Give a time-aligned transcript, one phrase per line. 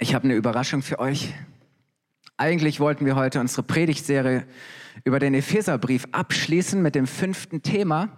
[0.00, 1.34] Ich habe eine Überraschung für euch.
[2.36, 4.46] Eigentlich wollten wir heute unsere Predigtserie
[5.02, 8.08] über den Epheserbrief abschließen mit dem fünften Thema.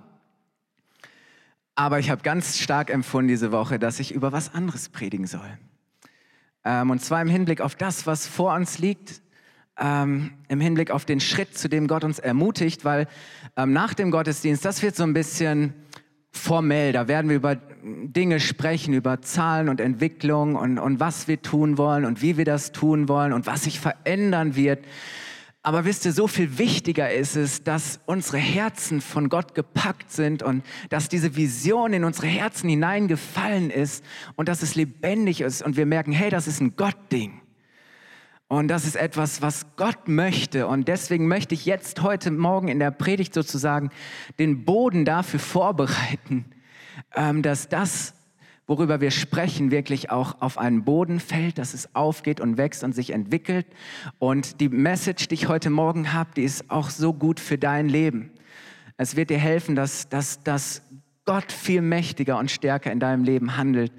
[1.75, 5.59] Aber ich habe ganz stark empfunden diese Woche, dass ich über was anderes predigen soll.
[6.67, 9.23] Ähm, und zwar im Hinblick auf das, was vor uns liegt,
[9.79, 13.09] ähm, im Hinblick auf den Schritt, zu dem Gott uns ermutigt, weil
[13.57, 15.73] ähm, nach dem Gottesdienst, das wird so ein bisschen
[16.31, 16.93] formell.
[16.93, 21.79] Da werden wir über Dinge sprechen, über Zahlen und Entwicklung und, und was wir tun
[21.79, 24.85] wollen und wie wir das tun wollen und was sich verändern wird.
[25.63, 30.43] Aber wisst ihr, so viel wichtiger ist es, dass unsere Herzen von Gott gepackt sind
[30.43, 34.03] und dass diese Vision in unsere Herzen hineingefallen ist
[34.37, 37.43] und dass es lebendig ist und wir merken, hey, das ist ein Gott-Ding.
[38.51, 40.67] Und das ist etwas, was Gott möchte.
[40.67, 43.91] Und deswegen möchte ich jetzt heute Morgen in der Predigt sozusagen
[44.41, 46.47] den Boden dafür vorbereiten,
[47.15, 48.13] ähm, dass das,
[48.67, 52.93] worüber wir sprechen, wirklich auch auf einen Boden fällt, dass es aufgeht und wächst und
[52.93, 53.67] sich entwickelt.
[54.19, 57.89] Und die Message, die ich heute Morgen habe, die ist auch so gut für dein
[57.89, 58.33] Leben.
[58.97, 60.83] Es wird dir helfen, dass, dass, dass
[61.25, 63.93] Gott viel mächtiger und stärker in deinem Leben handelt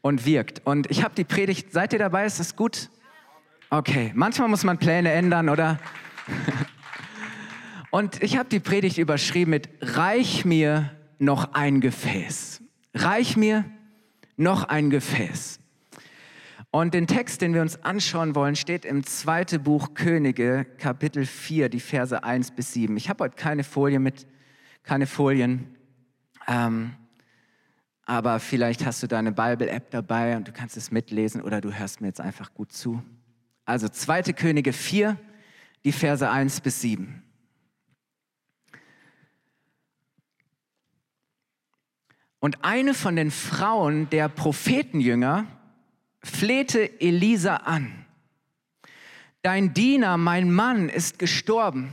[0.00, 0.62] und wirkt.
[0.64, 2.24] Und ich habe die Predigt, seid ihr dabei?
[2.24, 2.88] Ist das gut?
[3.70, 5.78] Okay, manchmal muss man Pläne ändern, oder?
[7.90, 12.62] Und ich habe die Predigt überschrieben mit Reich mir noch ein Gefäß.
[12.94, 13.66] Reich mir
[14.38, 15.60] noch ein Gefäß.
[16.70, 21.68] Und den Text, den wir uns anschauen wollen, steht im zweiten Buch Könige, Kapitel 4,
[21.68, 22.96] die Verse 1 bis 7.
[22.96, 24.26] Ich habe heute keine Folie mit,
[24.82, 25.76] keine Folien.
[26.46, 26.94] Ähm,
[28.06, 32.00] aber vielleicht hast du deine Bible-App dabei und du kannst es mitlesen oder du hörst
[32.00, 33.02] mir jetzt einfach gut zu.
[33.68, 34.32] Also 2.
[34.32, 35.18] Könige 4,
[35.84, 37.22] die Verse 1 bis 7.
[42.38, 45.44] Und eine von den Frauen der Prophetenjünger
[46.22, 48.06] flehte Elisa an.
[49.42, 51.92] Dein Diener, mein Mann, ist gestorben.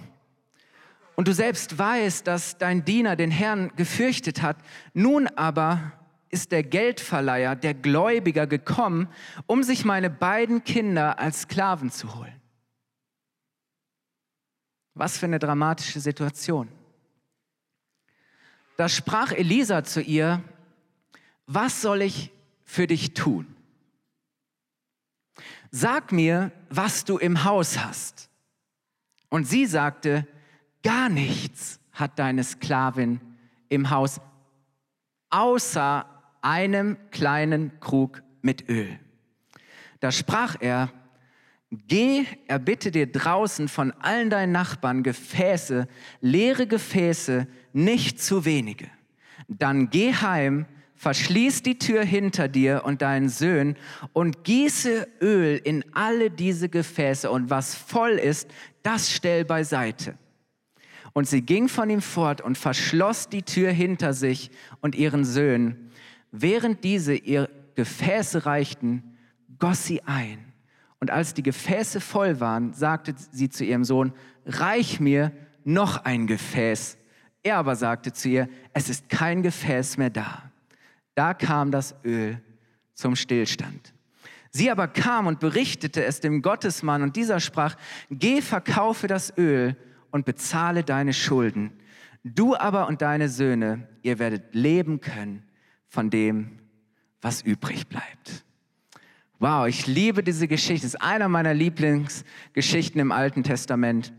[1.18, 4.56] Und du selbst weißt, dass dein Diener den Herrn gefürchtet hat.
[4.94, 5.92] Nun aber
[6.36, 9.08] ist der Geldverleiher, der Gläubiger gekommen,
[9.48, 12.42] um sich meine beiden Kinder als Sklaven zu holen.
[14.96, 16.68] Was für eine dramatische Situation.
[18.76, 20.44] Da sprach Elisa zu ihr,
[21.48, 22.32] was soll ich
[22.66, 23.56] für dich tun?
[25.72, 28.30] Sag mir, was du im Haus hast.
[29.30, 30.28] Und sie sagte,
[30.84, 33.22] gar nichts hat deine Sklavin
[33.70, 34.20] im Haus,
[35.30, 36.15] außer
[36.46, 39.00] einem kleinen Krug mit Öl.
[40.00, 40.92] Da sprach er,
[41.72, 45.88] Geh, erbitte dir draußen von allen deinen Nachbarn Gefäße,
[46.22, 48.88] leere Gefäße, nicht zu wenige.
[49.48, 53.76] Dann geh heim, verschließ die Tür hinter dir und deinen Söhnen
[54.14, 58.50] und gieße Öl in alle diese Gefäße und was voll ist,
[58.84, 60.18] das stell beiseite.
[61.14, 64.52] Und sie ging von ihm fort und verschloss die Tür hinter sich
[64.82, 65.85] und ihren Söhnen
[66.38, 69.18] Während diese ihr Gefäße reichten,
[69.58, 70.54] goss sie ein.
[71.00, 74.12] Und als die Gefäße voll waren, sagte sie zu ihrem Sohn,
[74.46, 75.32] reich mir
[75.64, 76.98] noch ein Gefäß.
[77.42, 80.52] Er aber sagte zu ihr, es ist kein Gefäß mehr da.
[81.14, 82.42] Da kam das Öl
[82.96, 83.94] zum Stillstand.
[84.52, 87.78] Sie aber kam und berichtete es dem Gottesmann und dieser sprach,
[88.10, 89.78] geh, verkaufe das Öl
[90.12, 91.72] und bezahle deine Schulden.
[92.26, 95.45] Du aber und deine Söhne, ihr werdet leben können
[95.96, 96.60] von dem,
[97.22, 98.44] was übrig bleibt.
[99.40, 100.86] Wow, ich liebe diese Geschichte.
[100.86, 104.12] Es ist einer meiner Lieblingsgeschichten im Alten Testament.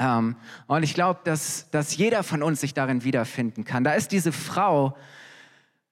[0.00, 0.34] Ähm,
[0.66, 3.84] und ich glaube, dass, dass jeder von uns sich darin wiederfinden kann.
[3.84, 4.96] Da ist diese Frau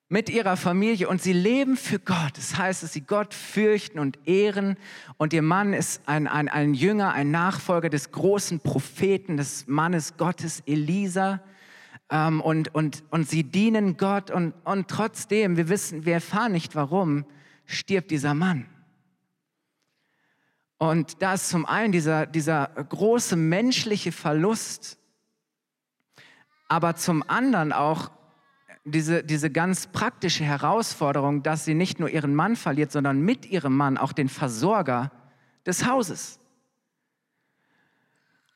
[0.08, 2.32] mit ihrer Familie und sie leben für Gott.
[2.34, 4.76] Das heißt, dass sie Gott fürchten und ehren.
[5.18, 10.16] Und ihr Mann ist ein, ein, ein Jünger, ein Nachfolger des großen Propheten, des Mannes
[10.16, 11.40] Gottes, Elisa
[12.10, 16.74] ähm, und, und, und sie dienen Gott und, und trotzdem, wir wissen, wir erfahren nicht
[16.74, 17.24] warum,
[17.64, 18.66] stirbt dieser Mann.
[20.78, 24.98] Und da ist zum einen dieser, dieser große menschliche Verlust,
[26.68, 28.10] aber zum anderen auch
[28.84, 33.76] diese, diese ganz praktische Herausforderung, dass sie nicht nur ihren Mann verliert, sondern mit ihrem
[33.76, 35.10] Mann auch den Versorger
[35.64, 36.38] des Hauses.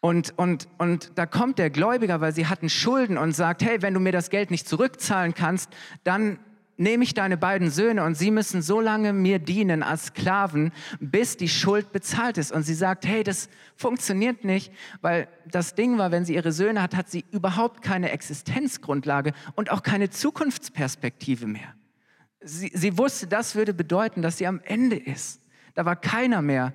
[0.01, 3.95] Und, und, und da kommt der Gläubiger, weil sie hatten Schulden und sagt, hey, wenn
[3.95, 5.71] du mir das Geld nicht zurückzahlen kannst,
[6.05, 6.39] dann
[6.81, 11.37] nehme ich deine beiden Söhne und sie müssen so lange mir dienen als Sklaven, bis
[11.37, 12.51] die Schuld bezahlt ist.
[12.53, 16.81] Und sie sagt, hey, das funktioniert nicht, weil das Ding war, wenn sie ihre Söhne
[16.81, 21.75] hat, hat sie überhaupt keine Existenzgrundlage und auch keine Zukunftsperspektive mehr.
[22.41, 25.43] Sie, sie wusste, das würde bedeuten, dass sie am Ende ist
[25.75, 26.73] Da war keiner mehr,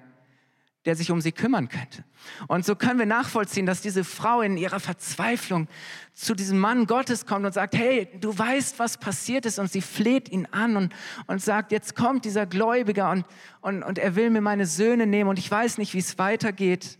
[0.85, 2.03] der sich um sie kümmern könnte.
[2.47, 5.67] Und so können wir nachvollziehen, dass diese Frau in ihrer Verzweiflung
[6.13, 9.57] zu diesem Mann Gottes kommt und sagt, hey, du weißt, was passiert ist.
[9.57, 10.93] Und sie fleht ihn an und,
[11.27, 13.25] und sagt, jetzt kommt dieser Gläubiger und,
[13.61, 16.99] und, und er will mir meine Söhne nehmen und ich weiß nicht, wie es weitergeht.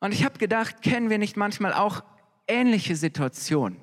[0.00, 2.02] Und ich habe gedacht, kennen wir nicht manchmal auch
[2.48, 3.80] ähnliche Situationen?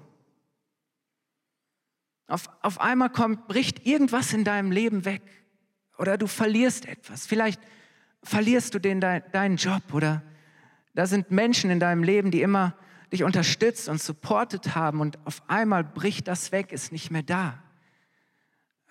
[2.27, 5.21] Auf, auf einmal kommt, bricht irgendwas in deinem Leben weg
[5.97, 7.25] oder du verlierst etwas.
[7.25, 7.61] Vielleicht
[8.23, 10.21] verlierst du den, dein, deinen Job oder
[10.95, 12.75] da sind Menschen in deinem Leben, die immer
[13.11, 17.63] dich unterstützt und supportet haben und auf einmal bricht das weg, ist nicht mehr da.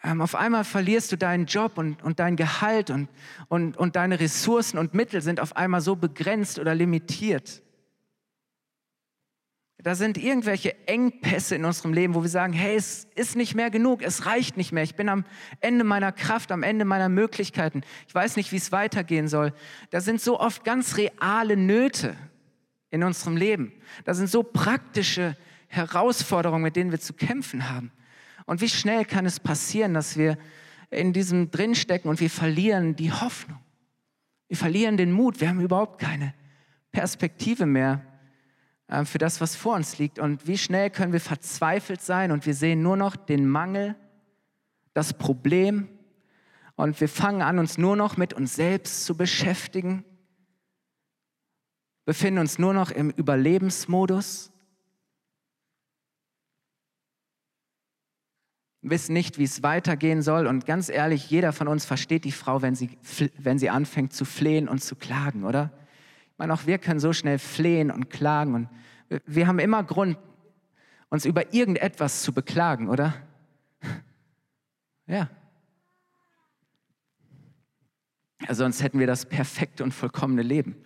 [0.05, 3.09] Ähm, auf einmal verlierst du deinen Job und, und dein Gehalt und,
[3.49, 7.63] und, und deine Ressourcen und Mittel sind auf einmal so begrenzt oder limitiert.
[9.83, 13.69] Da sind irgendwelche Engpässe in unserem Leben, wo wir sagen, hey, es ist nicht mehr
[13.69, 15.25] genug, es reicht nicht mehr, ich bin am
[15.61, 19.53] Ende meiner Kraft, am Ende meiner Möglichkeiten, ich weiß nicht, wie es weitergehen soll.
[19.91, 22.17] Da sind so oft ganz reale Nöte
[22.91, 23.73] in unserem Leben.
[24.05, 25.37] Da sind so praktische
[25.67, 27.91] Herausforderungen, mit denen wir zu kämpfen haben.
[28.47, 30.39] Und wie schnell kann es passieren, dass wir
[30.91, 33.59] in diesem drinstecken und wir verlieren die Hoffnung.
[34.47, 36.35] Wir verlieren den Mut, wir haben überhaupt keine
[36.93, 38.03] Perspektive mehr
[39.05, 40.19] für das, was vor uns liegt.
[40.19, 43.97] Und wie schnell können wir verzweifelt sein und wir sehen nur noch den Mangel,
[44.95, 45.89] das Problem
[46.77, 50.05] und wir fangen an, uns nur noch mit uns selbst zu beschäftigen,
[52.05, 54.51] befinden uns nur noch im Überlebensmodus,
[58.83, 60.47] wissen nicht, wie es weitergehen soll.
[60.47, 62.99] Und ganz ehrlich, jeder von uns versteht die Frau, wenn sie,
[63.39, 65.71] wenn sie anfängt zu flehen und zu klagen, oder?
[66.33, 68.69] Ich meine, auch wir können so schnell flehen und klagen und
[69.27, 70.19] wir haben immer Grund,
[71.09, 73.15] uns über irgendetwas zu beklagen, oder?
[75.07, 75.29] Ja.
[78.49, 78.55] ja.
[78.55, 80.77] Sonst hätten wir das perfekte und vollkommene Leben.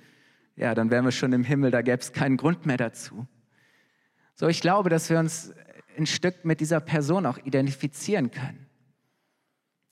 [0.56, 3.26] Ja, dann wären wir schon im Himmel, da gäbe es keinen Grund mehr dazu.
[4.34, 5.54] So, ich glaube, dass wir uns
[5.96, 8.66] ein Stück mit dieser Person auch identifizieren können.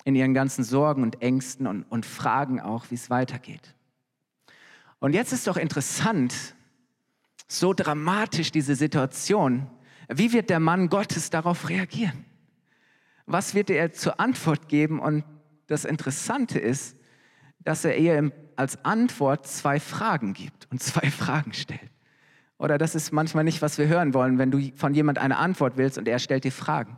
[0.05, 3.75] In ihren ganzen Sorgen und Ängsten und, und Fragen auch, wie es weitergeht.
[4.99, 6.54] Und jetzt ist doch interessant,
[7.46, 9.67] so dramatisch diese Situation.
[10.08, 12.25] Wie wird der Mann Gottes darauf reagieren?
[13.26, 15.00] Was wird er zur Antwort geben?
[15.00, 15.25] Und
[15.67, 16.96] das Interessante ist,
[17.61, 21.91] dass er ihr als Antwort zwei Fragen gibt und zwei Fragen stellt.
[22.58, 25.76] Oder das ist manchmal nicht, was wir hören wollen, wenn du von jemand eine Antwort
[25.76, 26.97] willst und er stellt dir Fragen.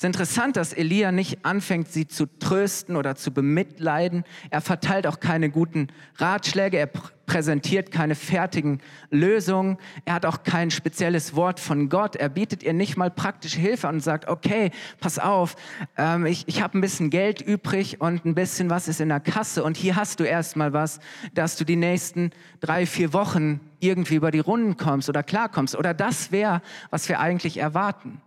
[0.00, 4.24] Es ist interessant, dass Elia nicht anfängt, sie zu trösten oder zu bemitleiden.
[4.48, 6.78] Er verteilt auch keine guten Ratschläge.
[6.78, 6.88] Er
[7.26, 8.80] präsentiert keine fertigen
[9.10, 9.76] Lösungen.
[10.06, 12.16] Er hat auch kein spezielles Wort von Gott.
[12.16, 14.70] Er bietet ihr nicht mal praktische Hilfe und sagt, okay,
[15.00, 15.54] pass auf,
[15.98, 19.20] ähm, ich, ich habe ein bisschen Geld übrig und ein bisschen was ist in der
[19.20, 20.98] Kasse und hier hast du erstmal was,
[21.34, 22.30] dass du die nächsten
[22.60, 25.76] drei, vier Wochen irgendwie über die Runden kommst oder klarkommst.
[25.76, 28.22] Oder das wäre, was wir eigentlich erwarten.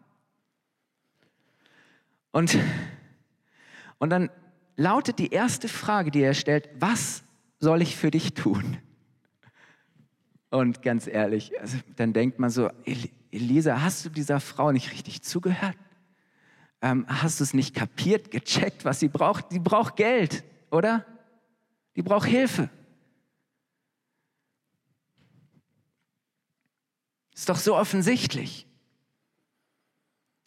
[2.33, 2.57] Und,
[4.00, 4.30] und dann
[4.75, 7.24] lautet die erste Frage, die er stellt, was
[7.59, 8.80] soll ich für dich tun?
[10.50, 12.69] Und ganz ehrlich, also dann denkt man so,
[13.31, 15.77] Elisa, hast du dieser Frau nicht richtig zugehört?
[16.81, 19.51] Ähm, hast du es nicht kapiert, gecheckt, was sie braucht?
[19.51, 21.05] Die braucht Geld, oder?
[21.96, 22.69] Die braucht Hilfe.
[27.36, 28.67] Ist doch so offensichtlich.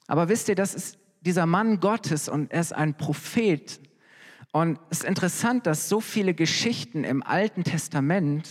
[0.08, 3.80] Aber wisst ihr, das ist dieser Mann Gottes und er ist ein Prophet.
[4.52, 8.48] Und es ist interessant, dass so viele Geschichten im Alten Testament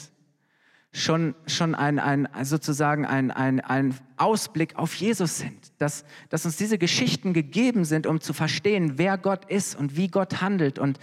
[0.91, 5.72] schon, schon ein, ein, sozusagen ein, ein, ein Ausblick auf Jesus sind.
[5.77, 10.10] Dass, dass uns diese Geschichten gegeben sind, um zu verstehen, wer Gott ist und wie
[10.10, 10.77] Gott handelt.
[10.77, 11.00] Und,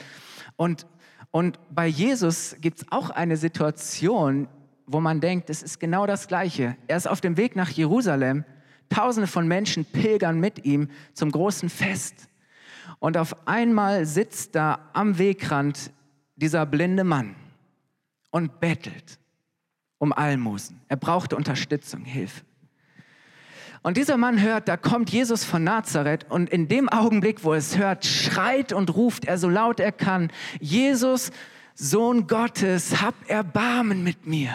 [0.56, 0.86] und,
[1.30, 4.46] und bei Jesus gibt es auch eine Situation,
[4.86, 6.76] wo man denkt, es ist genau das Gleiche.
[6.86, 8.44] Er ist auf dem Weg nach Jerusalem
[8.92, 12.28] Tausende von Menschen pilgern mit ihm zum großen Fest.
[12.98, 15.90] Und auf einmal sitzt da am Wegrand
[16.36, 17.34] dieser blinde Mann
[18.30, 19.18] und bettelt
[19.98, 20.80] um Almosen.
[20.88, 22.42] Er brauchte Unterstützung, Hilfe.
[23.82, 27.58] Und dieser Mann hört, da kommt Jesus von Nazareth und in dem Augenblick, wo er
[27.58, 30.30] es hört, schreit und ruft er so laut er kann,
[30.60, 31.32] Jesus,
[31.74, 34.52] Sohn Gottes, hab Erbarmen mit mir.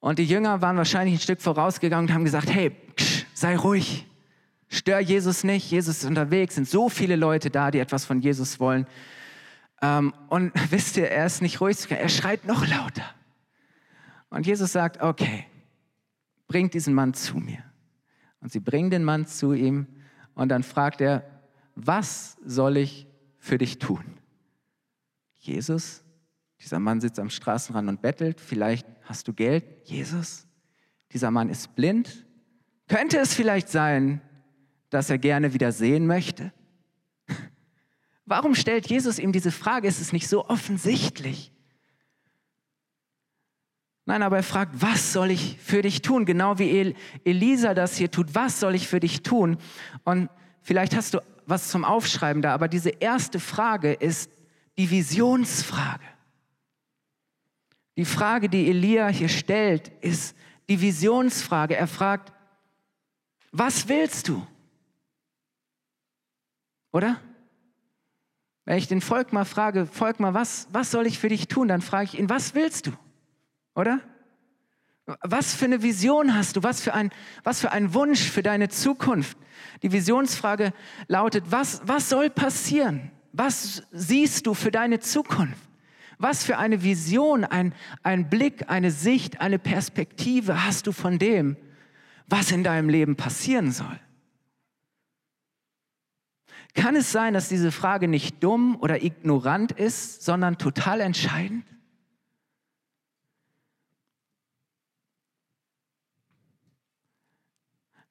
[0.00, 4.06] Und die Jünger waren wahrscheinlich ein Stück vorausgegangen und haben gesagt, hey, ksch, sei ruhig,
[4.68, 8.58] stör Jesus nicht, Jesus ist unterwegs, sind so viele Leute da, die etwas von Jesus
[8.58, 8.86] wollen.
[9.82, 13.04] Ähm, und wisst ihr, er ist nicht ruhig, er schreit noch lauter.
[14.30, 15.46] Und Jesus sagt, okay,
[16.46, 17.62] bringt diesen Mann zu mir.
[18.40, 19.86] Und sie bringen den Mann zu ihm
[20.34, 21.24] und dann fragt er,
[21.74, 23.06] was soll ich
[23.38, 24.04] für dich tun?
[25.38, 26.02] Jesus,
[26.60, 29.64] dieser Mann sitzt am Straßenrand und bettelt, vielleicht hast du Geld.
[29.84, 30.46] Jesus,
[31.12, 32.26] dieser Mann ist blind.
[32.88, 34.20] Könnte es vielleicht sein,
[34.90, 36.52] dass er gerne wieder sehen möchte?
[38.26, 39.88] Warum stellt Jesus ihm diese Frage?
[39.88, 41.52] Ist es nicht so offensichtlich?
[44.04, 46.24] Nein, aber er fragt, was soll ich für dich tun?
[46.24, 49.56] Genau wie Elisa das hier tut, was soll ich für dich tun?
[50.04, 50.28] Und
[50.62, 54.30] vielleicht hast du was zum Aufschreiben da, aber diese erste Frage ist
[54.78, 56.04] die Visionsfrage.
[58.00, 60.34] Die Frage, die Elia hier stellt, ist
[60.70, 61.76] die Visionsfrage.
[61.76, 62.32] Er fragt,
[63.52, 64.46] was willst du?
[66.92, 67.20] Oder?
[68.64, 71.68] Wenn ich den Volk mal frage, Volk mal, was, was soll ich für dich tun?
[71.68, 72.92] Dann frage ich ihn, was willst du?
[73.74, 74.00] Oder?
[75.04, 76.62] Was für eine Vision hast du?
[76.62, 77.10] Was für ein,
[77.44, 79.36] was für ein Wunsch für deine Zukunft?
[79.82, 80.72] Die Visionsfrage
[81.06, 83.10] lautet, was, was soll passieren?
[83.34, 85.69] Was siehst du für deine Zukunft?
[86.22, 87.72] Was für eine Vision, ein,
[88.02, 91.56] ein Blick, eine Sicht, eine Perspektive hast du von dem,
[92.26, 93.98] was in deinem Leben passieren soll?
[96.74, 101.64] Kann es sein, dass diese Frage nicht dumm oder ignorant ist, sondern total entscheidend?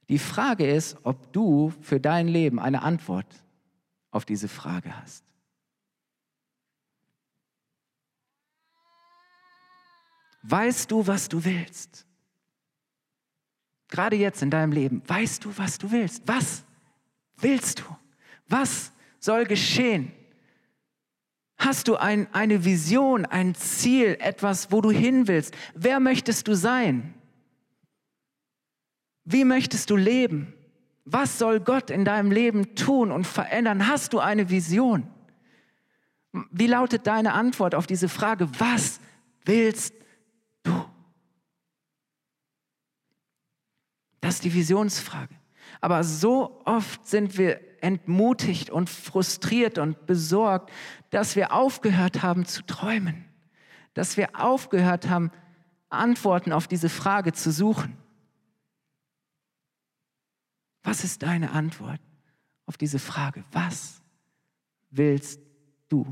[0.10, 3.28] Die Frage ist, ob du für dein Leben eine Antwort
[4.10, 5.29] auf diese Frage hast.
[10.44, 12.06] Weißt du, was du willst?
[13.90, 16.24] Gerade jetzt in deinem Leben, weißt du, was du willst?
[16.28, 16.64] Was
[17.38, 17.84] willst du?
[18.48, 20.12] Was soll geschehen?
[21.58, 25.54] Hast du ein, eine Vision, ein Ziel, etwas, wo du hin willst?
[25.76, 27.14] Wer möchtest du sein?
[29.26, 30.54] Wie möchtest du leben?
[31.04, 33.88] Was soll Gott in deinem Leben tun und verändern?
[33.88, 35.08] Hast du eine Vision?
[36.52, 38.48] Wie lautet deine Antwort auf diese Frage?
[38.60, 39.00] Was
[39.44, 39.94] willst
[40.64, 40.86] du?
[44.30, 45.34] Das ist die Visionsfrage.
[45.82, 50.72] Aber so oft sind wir entmutigt und frustriert und besorgt,
[51.10, 53.26] dass wir aufgehört haben zu träumen,
[53.96, 55.32] dass wir aufgehört haben,
[55.90, 57.98] Antworten auf diese Frage zu suchen.
[60.84, 62.00] Was ist deine Antwort
[62.68, 63.44] auf diese Frage?
[63.52, 64.00] Was
[64.92, 65.42] willst
[65.88, 66.06] du?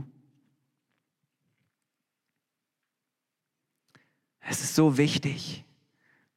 [4.39, 5.63] Es ist so wichtig,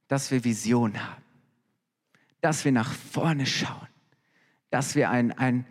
[0.08, 1.24] dass wir Vision haben,
[2.40, 3.88] dass wir nach vorne schauen,
[4.70, 5.66] dass wir ein, ein,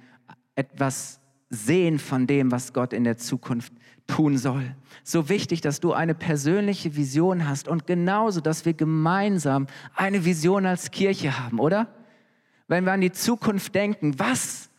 [0.55, 3.73] etwas sehen von dem, was Gott in der Zukunft
[4.07, 4.75] tun soll.
[5.03, 10.65] So wichtig, dass du eine persönliche Vision hast und genauso, dass wir gemeinsam eine Vision
[10.65, 11.87] als Kirche haben, oder?
[12.69, 14.69] wenn wir an die Zukunft denken, was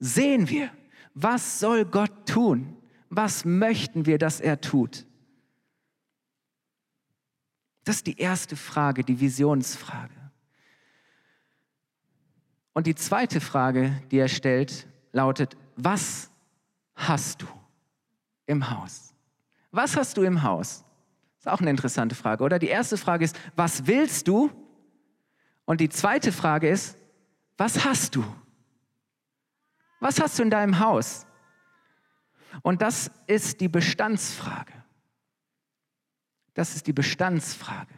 [0.00, 0.70] sehen wir?
[1.14, 2.76] Was soll Gott tun?
[3.10, 5.06] Was möchten wir, dass er tut?
[7.84, 10.14] Das ist die erste Frage, die Visionsfrage.
[12.72, 16.30] Und die zweite Frage, die er stellt, lautet, was
[16.94, 17.46] hast du
[18.46, 19.14] im Haus?
[19.72, 20.84] Was hast du im Haus?
[21.36, 22.58] Das ist auch eine interessante Frage, oder?
[22.58, 24.50] Die erste Frage ist, was willst du?
[25.64, 26.96] Und die zweite Frage ist,
[27.56, 28.24] was hast du?
[30.00, 31.26] Was hast du in deinem Haus?
[32.62, 34.72] Und das ist die Bestandsfrage.
[36.54, 37.94] Das ist die Bestandsfrage.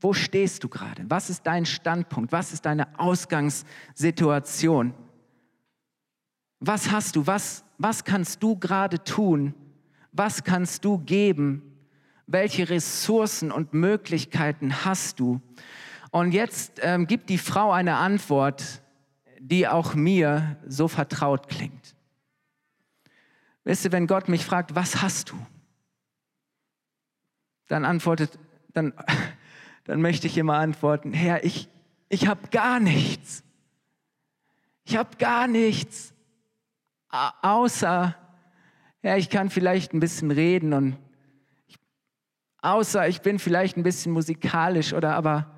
[0.00, 1.04] Wo stehst du gerade?
[1.08, 2.32] Was ist dein Standpunkt?
[2.32, 4.94] Was ist deine Ausgangssituation?
[6.60, 7.26] Was hast du?
[7.26, 9.54] Was, was kannst du gerade tun?
[10.12, 11.62] Was kannst du geben?
[12.26, 15.40] Welche Ressourcen und Möglichkeiten hast du?
[16.10, 18.82] Und jetzt ähm, gibt die Frau eine Antwort,
[19.40, 21.94] die auch mir so vertraut klingt.
[23.64, 25.46] Wisst ihr, wenn Gott mich fragt, was hast du?
[27.66, 28.38] Dann antwortet,
[28.72, 28.92] dann,
[29.84, 31.68] dann möchte ich immer antworten, Herr, ich,
[32.08, 33.44] ich habe gar nichts.
[34.84, 36.12] Ich habe gar nichts,
[37.42, 38.14] außer,
[39.02, 40.98] ja, ich kann vielleicht ein bisschen reden und
[41.66, 41.78] ich,
[42.60, 45.50] außer ich bin vielleicht ein bisschen musikalisch oder aber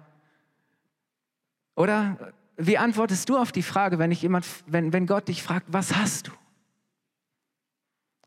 [1.74, 5.66] oder wie antwortest du auf die Frage, wenn, ich jemand, wenn, wenn Gott dich fragt,
[5.70, 6.32] was hast du?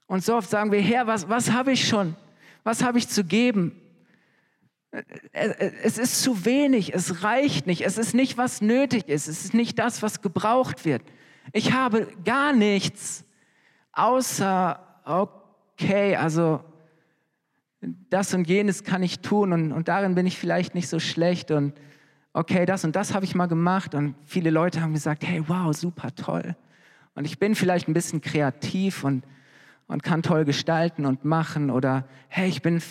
[0.05, 2.15] Und so oft sagen wir, Herr, was, was habe ich schon?
[2.63, 3.79] Was habe ich zu geben?
[5.31, 9.53] Es ist zu wenig, es reicht nicht, es ist nicht, was nötig ist, es ist
[9.53, 11.03] nicht das, was gebraucht wird.
[11.53, 13.23] Ich habe gar nichts,
[13.93, 16.63] außer, okay, also
[18.09, 21.51] das und jenes kann ich tun und, und darin bin ich vielleicht nicht so schlecht
[21.51, 21.73] und
[22.33, 25.75] okay, das und das habe ich mal gemacht und viele Leute haben gesagt, hey, wow,
[25.75, 26.55] super toll.
[27.15, 29.23] Und ich bin vielleicht ein bisschen kreativ und,
[29.87, 32.81] und kann toll gestalten und machen oder hey, ich bin,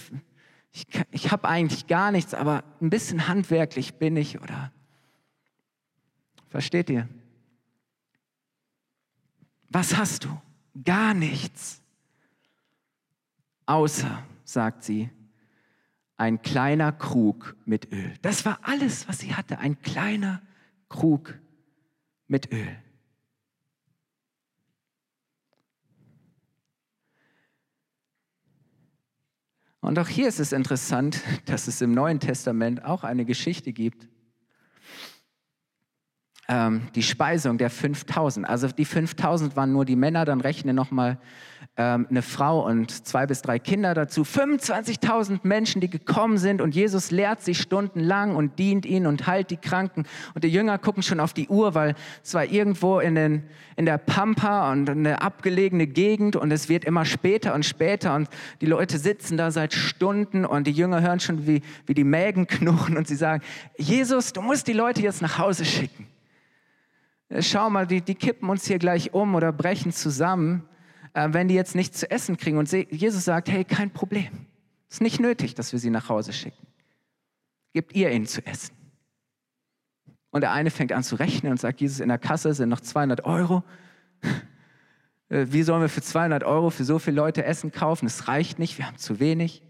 [0.73, 4.73] ich, ich habe eigentlich gar nichts, aber ein bisschen handwerklich bin ich oder
[6.49, 7.09] versteht ihr?
[9.71, 10.41] Was hast du?
[10.85, 11.83] Gar nichts.
[13.67, 15.11] Außer, sagt sie,
[16.17, 18.15] ein kleiner Krug mit Öl.
[18.23, 20.43] Das war alles, was sie hatte, ein kleiner
[20.89, 21.39] Krug
[22.27, 22.77] mit Öl.
[29.88, 34.07] Und auch hier ist es interessant, dass es im Neuen Testament auch eine Geschichte gibt,
[36.49, 38.49] ähm, die Speisung der 5000.
[38.49, 41.19] Also die 5000 waren nur die Männer, dann rechne nochmal
[41.76, 44.23] ähm, eine Frau und zwei bis drei Kinder dazu.
[44.23, 49.50] 25.000 Menschen, die gekommen sind und Jesus lehrt sie stundenlang und dient ihnen und heilt
[49.50, 50.05] die Kranken.
[50.35, 53.45] Und die Jünger gucken schon auf die Uhr, weil es war irgendwo in, den,
[53.76, 58.28] in der Pampa und eine abgelegene Gegend und es wird immer später und später und
[58.61, 62.47] die Leute sitzen da seit Stunden und die Jünger hören schon, wie, wie die Mägen
[62.47, 63.43] knurren und sie sagen,
[63.76, 66.07] Jesus, du musst die Leute jetzt nach Hause schicken.
[67.41, 70.67] Schau mal, die, die kippen uns hier gleich um oder brechen zusammen,
[71.13, 72.57] äh, wenn die jetzt nichts zu essen kriegen.
[72.57, 74.47] Und Jesus sagt, hey, kein Problem.
[74.89, 76.67] Es ist nicht nötig, dass wir sie nach Hause schicken.
[77.75, 78.75] Gebt ihr ihnen zu essen.
[80.31, 82.81] Und der eine fängt an zu rechnen und sagt, Jesus, in der Kasse sind noch
[82.81, 83.63] 200 Euro.
[85.31, 88.07] Äh, wie sollen wir für 200 Euro für so viele Leute Essen kaufen?
[88.07, 89.63] Es reicht nicht, wir haben zu wenig.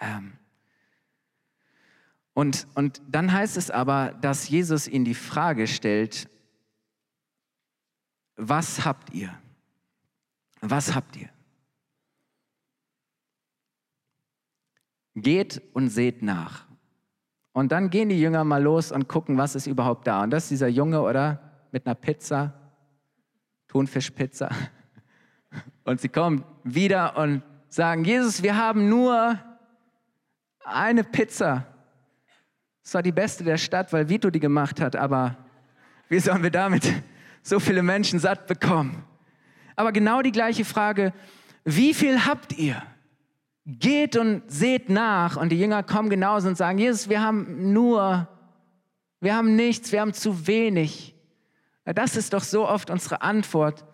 [0.00, 0.34] Ähm,
[2.34, 6.28] und, und dann heißt es aber, dass Jesus ihnen die Frage stellt,
[8.36, 9.32] was habt ihr?
[10.60, 11.28] Was habt ihr?
[15.14, 16.66] Geht und seht nach.
[17.52, 20.24] Und dann gehen die Jünger mal los und gucken, was ist überhaupt da.
[20.24, 21.40] Und das ist dieser Junge, oder?
[21.70, 22.52] Mit einer Pizza,
[23.68, 24.50] Thunfischpizza.
[25.84, 29.38] Und sie kommen wieder und sagen, Jesus, wir haben nur
[30.64, 31.73] eine Pizza
[32.84, 35.36] es war die beste der Stadt, weil Vito die gemacht hat, aber
[36.08, 36.92] wie sollen wir damit
[37.42, 39.04] so viele Menschen satt bekommen?
[39.74, 41.12] Aber genau die gleiche Frage,
[41.64, 42.82] wie viel habt ihr?
[43.66, 45.38] Geht und seht nach.
[45.38, 48.28] Und die Jünger kommen genauso und sagen, Jesus, wir haben nur,
[49.20, 51.14] wir haben nichts, wir haben zu wenig.
[51.86, 53.86] Das ist doch so oft unsere Antwort.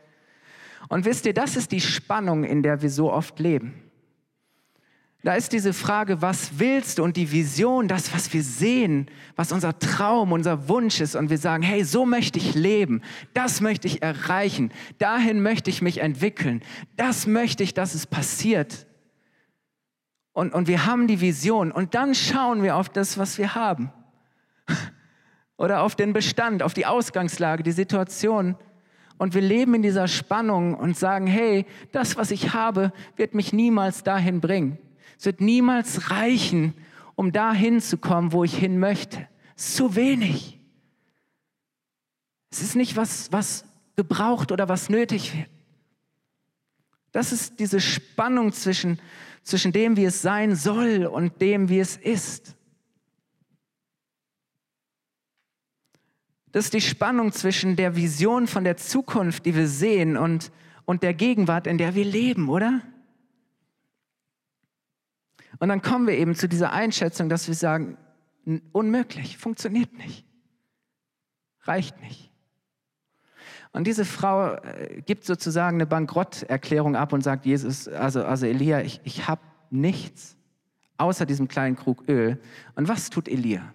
[0.89, 3.90] Und wisst ihr, das ist die Spannung, in der wir so oft leben.
[5.23, 7.05] Da ist diese Frage, was willst du?
[7.05, 9.07] Und die Vision, das, was wir sehen,
[9.37, 11.15] was unser Traum, unser Wunsch ist.
[11.15, 13.03] Und wir sagen, hey, so möchte ich leben.
[13.35, 14.73] Das möchte ich erreichen.
[14.99, 16.63] Dahin möchte ich mich entwickeln.
[16.97, 18.87] Das möchte ich, dass es passiert.
[20.33, 21.71] Und, und wir haben die Vision.
[21.71, 23.93] Und dann schauen wir auf das, was wir haben.
[25.59, 28.57] Oder auf den Bestand, auf die Ausgangslage, die Situation.
[29.19, 33.53] Und wir leben in dieser Spannung und sagen, hey, das, was ich habe, wird mich
[33.53, 34.79] niemals dahin bringen.
[35.21, 36.73] Es wird niemals reichen,
[37.15, 39.29] um dahin zu kommen, wo ich hin möchte.
[39.55, 40.59] Es ist zu wenig.
[42.51, 45.51] Es ist nicht was, was gebraucht oder was nötig wird.
[47.13, 48.99] Das ist diese Spannung zwischen,
[49.43, 52.57] zwischen dem, wie es sein soll und dem, wie es ist.
[56.51, 60.51] Das ist die Spannung zwischen der Vision von der Zukunft, die wir sehen, und,
[60.87, 62.81] und der Gegenwart, in der wir leben, oder?
[65.61, 67.99] Und dann kommen wir eben zu dieser Einschätzung, dass wir sagen,
[68.73, 70.27] unmöglich, funktioniert nicht,
[71.63, 72.33] reicht nicht.
[73.73, 78.81] Und diese Frau äh, gibt sozusagen eine Bankrotterklärung ab und sagt, Jesus, also, also Elia,
[78.81, 80.37] ich, ich habe nichts
[80.97, 82.41] außer diesem kleinen Krug Öl.
[82.75, 83.73] Und was tut Elia?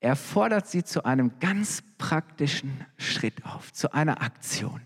[0.00, 4.82] Er fordert sie zu einem ganz praktischen Schritt auf, zu einer Aktion.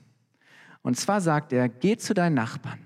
[0.83, 2.84] Und zwar sagt er, geh zu deinen Nachbarn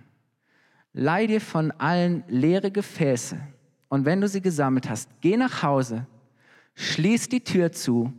[0.99, 3.39] leih dir von allen leere Gefäße
[3.89, 6.07] und wenn du sie gesammelt hast, geh nach Hause,
[6.75, 8.13] schließ die Tür zu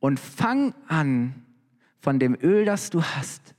[0.00, 1.44] und fang an,
[2.00, 3.54] von dem Öl, das du hast,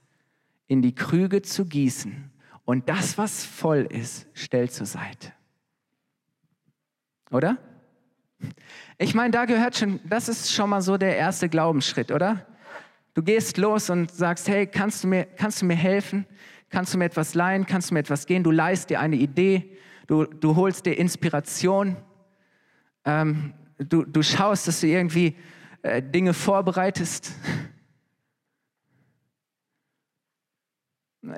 [0.68, 2.32] in die Krüge zu gießen
[2.64, 5.32] und das, was voll ist, stell zur Seite.
[7.32, 7.58] Oder?
[8.98, 12.46] Ich meine, da gehört schon, das ist schon mal so der erste Glaubensschritt, oder?
[13.14, 16.26] Du gehst los und sagst, hey, kannst du mir, kannst du mir helfen?
[16.70, 17.66] Kannst du mir etwas leihen?
[17.66, 18.44] Kannst du mir etwas gehen?
[18.44, 21.96] Du leihst dir eine Idee, du, du holst dir Inspiration,
[23.06, 25.36] ähm, du, du schaust, dass du irgendwie
[25.84, 27.32] äh, Dinge vorbereitest.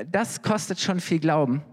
[0.06, 1.64] Das kostet schon viel Glauben.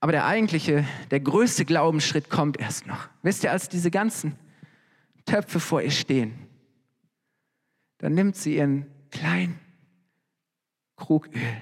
[0.00, 3.08] Aber der eigentliche, der größte Glaubensschritt kommt erst noch.
[3.22, 4.36] Wisst ihr, als diese ganzen
[5.24, 6.48] Töpfe vor ihr stehen,
[7.98, 9.58] dann nimmt sie ihren kleinen
[10.96, 11.56] Krug Öl.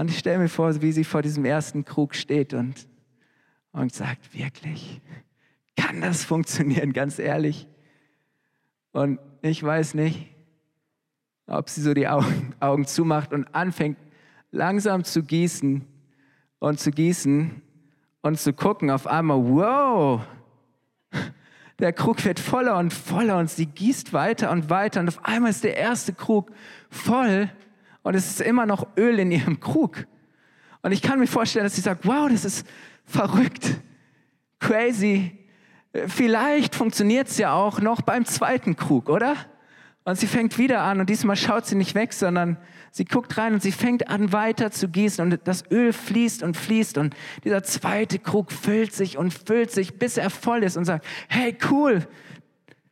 [0.00, 2.88] Und ich stelle mir vor, wie sie vor diesem ersten Krug steht und,
[3.70, 4.98] und sagt, wirklich,
[5.76, 7.68] kann das funktionieren, ganz ehrlich?
[8.92, 10.30] Und ich weiß nicht,
[11.46, 13.98] ob sie so die Augen, Augen zumacht und anfängt
[14.50, 15.84] langsam zu gießen
[16.60, 17.60] und zu gießen
[18.22, 18.90] und zu gucken.
[18.90, 20.22] Auf einmal, wow,
[21.78, 25.50] der Krug wird voller und voller und sie gießt weiter und weiter und auf einmal
[25.50, 26.50] ist der erste Krug
[26.88, 27.50] voll
[28.02, 30.06] und es ist immer noch Öl in ihrem Krug.
[30.82, 32.66] Und ich kann mir vorstellen, dass sie sagt, wow, das ist
[33.04, 33.80] verrückt,
[34.58, 35.38] crazy.
[36.06, 39.36] Vielleicht funktioniert es ja auch noch beim zweiten Krug, oder?
[40.04, 42.56] Und sie fängt wieder an und diesmal schaut sie nicht weg, sondern
[42.90, 46.56] sie guckt rein und sie fängt an weiter zu gießen und das Öl fließt und
[46.56, 50.86] fließt und dieser zweite Krug füllt sich und füllt sich, bis er voll ist und
[50.86, 52.06] sagt, hey cool,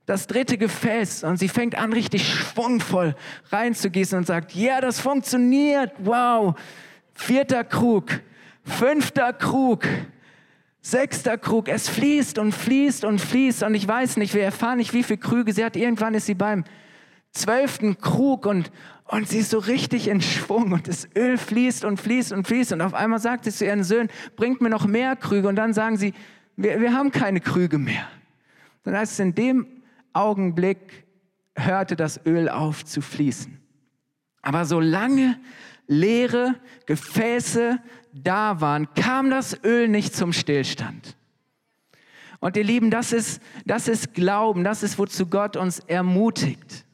[0.09, 3.15] das dritte Gefäß und sie fängt an richtig schwungvoll
[3.51, 6.55] reinzugießen und sagt, ja, das funktioniert, wow,
[7.13, 8.21] vierter Krug,
[8.65, 9.85] fünfter Krug,
[10.81, 14.95] Sechster Krug, es fließt und fließt und fließt und ich weiß nicht, wir erfahren nicht,
[14.95, 15.77] wie viele Krüge sie hat.
[15.77, 16.65] Irgendwann ist sie beim
[17.33, 18.71] zwölften Krug und,
[19.05, 22.73] und sie ist so richtig in Schwung und das Öl fließt und fließt und fließt
[22.73, 25.75] und auf einmal sagt sie zu ihren Söhnen, bringt mir noch mehr Krüge und dann
[25.75, 26.15] sagen sie,
[26.57, 28.09] wir, wir haben keine Krüge mehr.
[28.85, 29.67] Dann heißt es, in dem
[30.19, 31.07] Augenblick
[31.55, 33.61] hörte das Öl auf zu fließen.
[34.43, 35.39] Aber solange
[35.87, 36.55] leere
[36.87, 37.79] Gefäße
[38.13, 41.17] da waren, kam das Öl nicht zum Stillstand.
[42.41, 46.85] Und ihr Lieben, das ist, das ist Glauben, das ist, wozu Gott uns ermutigt.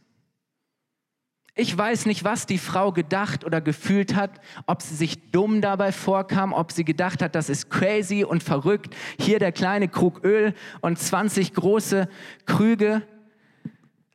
[1.57, 5.93] Ich weiß nicht, was die Frau gedacht oder gefühlt hat, ob sie sich dumm dabei
[5.93, 8.97] vorkam, ob sie gedacht hat, das ist crazy und verrückt.
[9.21, 12.09] Hier der kleine Krug Öl und 20 große
[12.45, 13.03] Krüge.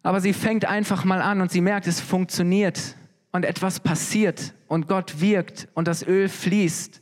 [0.03, 2.95] Aber sie fängt einfach mal an und sie merkt, es funktioniert
[3.31, 7.01] und etwas passiert und Gott wirkt und das Öl fließt.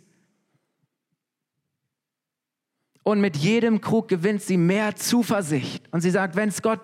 [3.04, 5.82] Und mit jedem Krug gewinnt sie mehr Zuversicht.
[5.92, 6.82] Und sie sagt, wenn es Gott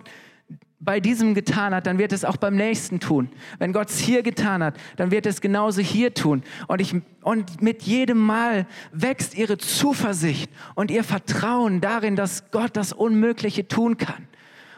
[0.80, 3.30] bei diesem getan hat, dann wird es auch beim nächsten tun.
[3.60, 6.44] Wenn Gott es hier getan hat, dann wird es genauso hier tun.
[6.68, 12.78] Und, ich, und mit jedem Mal wächst ihre Zuversicht und ihr Vertrauen darin, dass Gott
[12.78, 14.28] das Unmögliche tun kann.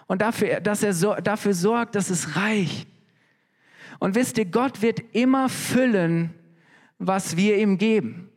[0.08, 2.88] Und dafür, dass er so, dafür sorgt, dass es reicht.
[4.00, 6.34] Und wisst ihr, Gott wird immer füllen,
[7.00, 8.30] was wir ihm geben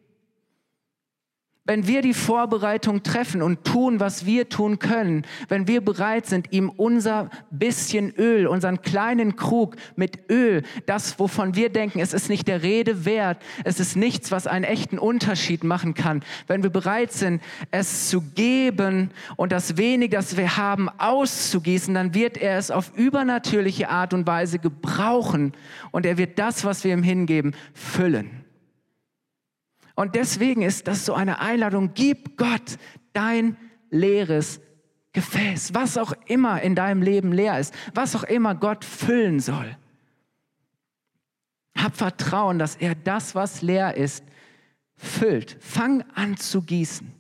[1.69, 6.51] wenn wir die Vorbereitung treffen und tun, was wir tun können, wenn wir bereit sind,
[6.51, 12.31] ihm unser bisschen Öl, unseren kleinen Krug mit Öl, das, wovon wir denken, es ist
[12.31, 16.71] nicht der Rede wert, es ist nichts, was einen echten Unterschied machen kann, wenn wir
[16.71, 22.57] bereit sind, es zu geben und das wenig, das wir haben, auszugießen, dann wird er
[22.57, 25.53] es auf übernatürliche Art und Weise gebrauchen
[25.91, 28.38] und er wird das, was wir ihm hingeben, füllen.
[29.99, 32.79] Und deswegen ist das so eine Einladung, gib Gott
[33.15, 33.57] dein
[33.91, 34.61] leeres
[35.13, 39.77] Gefäß, was auch immer in deinem Leben leer ist, was auch immer Gott füllen soll.
[41.77, 44.23] Hab Vertrauen, dass er das, was leer ist,
[44.95, 45.57] füllt.
[45.59, 47.13] Fang an zu gießen.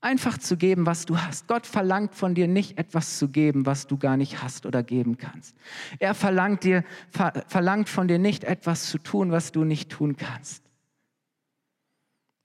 [0.00, 1.48] Einfach zu geben, was du hast.
[1.48, 5.16] Gott verlangt von dir nicht etwas zu geben, was du gar nicht hast oder geben
[5.16, 5.56] kannst.
[5.98, 10.16] Er verlangt, dir, ver, verlangt von dir nicht etwas zu tun, was du nicht tun
[10.16, 10.65] kannst.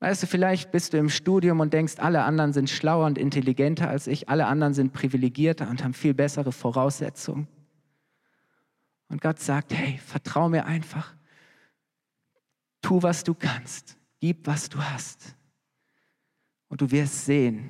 [0.02, 3.88] Weißt du, vielleicht bist du im Studium und denkst, alle anderen sind schlauer und intelligenter
[3.88, 7.48] als ich, alle anderen sind privilegierter und haben viel bessere Voraussetzungen.
[9.10, 11.14] Und Gott sagt, hey, vertrau mir einfach.
[12.82, 13.96] Tu, was du kannst.
[14.20, 15.36] Gib, was du hast.
[16.68, 17.70] Und du wirst sehen,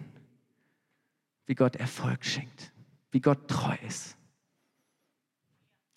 [1.47, 2.71] wie Gott Erfolg schenkt,
[3.11, 4.15] wie Gott treu ist.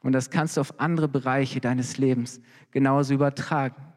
[0.01, 2.41] Und das kannst du auf andere Bereiche deines Lebens
[2.73, 3.94] genauso übertragen.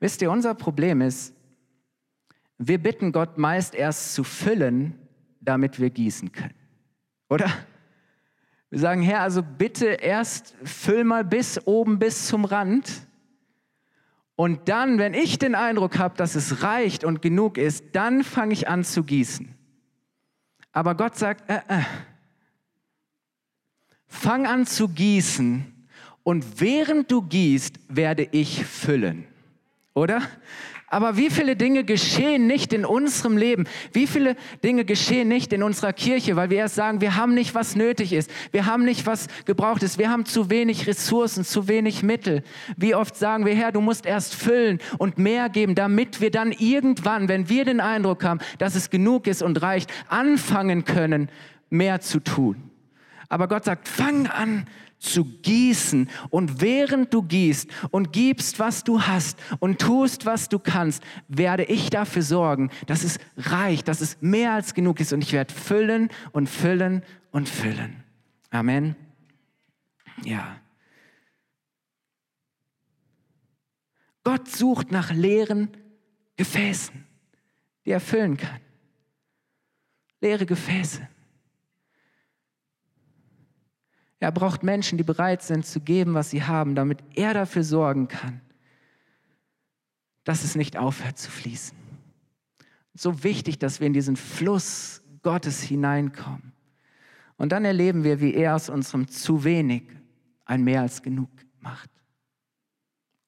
[0.00, 1.34] Wisst ihr, unser Problem ist,
[2.58, 4.98] wir bitten Gott meist erst zu füllen,
[5.40, 6.54] damit wir gießen können.
[7.28, 7.50] Oder?
[8.70, 13.06] Wir sagen, Herr, also bitte erst füll mal bis oben, bis zum Rand.
[14.36, 18.52] Und dann, wenn ich den Eindruck habe, dass es reicht und genug ist, dann fange
[18.52, 19.54] ich an zu gießen.
[20.72, 21.82] Aber Gott sagt, äh, äh,
[24.06, 25.88] fang an zu gießen
[26.22, 29.26] und während du gießt, werde ich füllen
[29.98, 30.22] oder?
[30.90, 33.66] Aber wie viele Dinge geschehen nicht in unserem Leben?
[33.92, 37.54] Wie viele Dinge geschehen nicht in unserer Kirche, weil wir erst sagen, wir haben nicht,
[37.54, 38.30] was nötig ist.
[38.52, 39.98] Wir haben nicht, was gebraucht ist.
[39.98, 42.42] Wir haben zu wenig Ressourcen, zu wenig Mittel.
[42.78, 46.52] Wie oft sagen wir, Herr, du musst erst füllen und mehr geben, damit wir dann
[46.52, 51.28] irgendwann, wenn wir den Eindruck haben, dass es genug ist und reicht, anfangen können,
[51.68, 52.56] mehr zu tun.
[53.28, 54.66] Aber Gott sagt, fang an
[54.98, 56.08] zu gießen.
[56.30, 61.64] Und während du gießt und gibst, was du hast und tust, was du kannst, werde
[61.64, 65.12] ich dafür sorgen, dass es reicht, dass es mehr als genug ist.
[65.12, 68.02] Und ich werde füllen und füllen und füllen.
[68.50, 68.96] Amen.
[70.24, 70.60] Ja.
[74.24, 75.70] Gott sucht nach leeren
[76.36, 77.06] Gefäßen,
[77.84, 78.60] die er füllen kann.
[80.20, 81.08] Leere Gefäße.
[84.20, 88.08] Er braucht Menschen, die bereit sind zu geben, was sie haben, damit er dafür sorgen
[88.08, 88.40] kann,
[90.24, 91.76] dass es nicht aufhört zu fließen.
[92.94, 96.52] So wichtig, dass wir in diesen Fluss Gottes hineinkommen.
[97.36, 99.84] Und dann erleben wir, wie er aus unserem zu wenig
[100.44, 101.90] ein mehr als genug macht.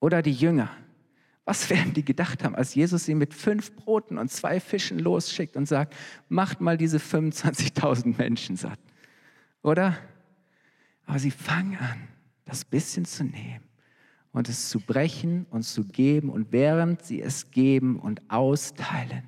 [0.00, 0.70] Oder die Jünger.
[1.44, 5.57] Was werden die gedacht haben, als Jesus sie mit fünf Broten und zwei Fischen losschickt
[5.57, 5.94] und sagt,
[6.29, 8.79] macht mal diese 25.000 Menschen satt.
[9.62, 9.96] Oder?
[11.11, 12.07] Aber sie fangen an,
[12.44, 13.64] das bisschen zu nehmen
[14.31, 16.31] und es zu brechen und zu geben.
[16.31, 19.27] Und während sie es geben und austeilen,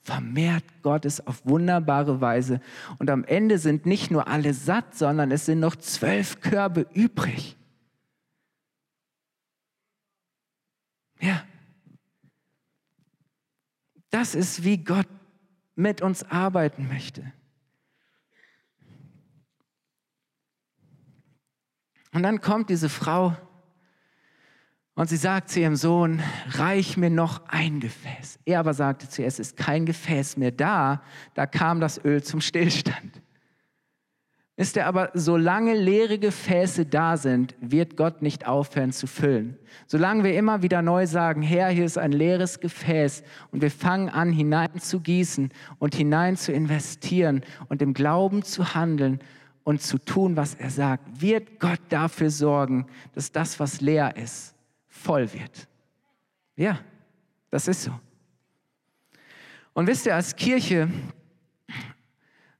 [0.00, 2.60] vermehrt Gott es auf wunderbare Weise.
[3.00, 7.56] Und am Ende sind nicht nur alle satt, sondern es sind noch zwölf Körbe übrig.
[11.18, 11.44] Ja.
[14.10, 15.08] Das ist, wie Gott
[15.74, 17.32] mit uns arbeiten möchte.
[22.14, 23.36] Und dann kommt diese Frau
[24.94, 28.38] und sie sagt zu ihrem Sohn, reich mir noch ein Gefäß.
[28.44, 31.02] Er aber sagte zu ihr, es ist kein Gefäß mehr da.
[31.34, 33.20] Da kam das Öl zum Stillstand.
[34.56, 39.58] Ist er aber, solange leere Gefäße da sind, wird Gott nicht aufhören zu füllen.
[39.88, 44.08] Solange wir immer wieder neu sagen, Herr, hier ist ein leeres Gefäß und wir fangen
[44.08, 45.50] an, hinein zu gießen
[45.80, 49.18] und hinein zu investieren und im Glauben zu handeln
[49.64, 54.54] und zu tun, was er sagt, wird Gott dafür sorgen, dass das, was leer ist,
[54.86, 55.66] voll wird.
[56.54, 56.78] Ja,
[57.50, 57.98] das ist so.
[59.72, 60.88] Und wisst ihr, als Kirche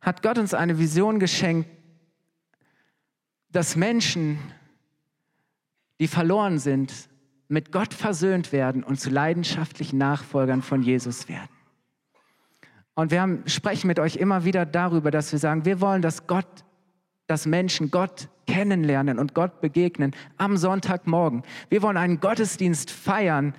[0.00, 1.68] hat Gott uns eine Vision geschenkt,
[3.50, 4.38] dass Menschen,
[6.00, 6.92] die verloren sind,
[7.48, 11.48] mit Gott versöhnt werden und zu leidenschaftlichen Nachfolgern von Jesus werden.
[12.94, 16.26] Und wir haben, sprechen mit euch immer wieder darüber, dass wir sagen, wir wollen, dass
[16.26, 16.64] Gott
[17.26, 21.42] dass Menschen Gott kennenlernen und Gott begegnen am Sonntagmorgen.
[21.70, 23.54] Wir wollen einen Gottesdienst feiern,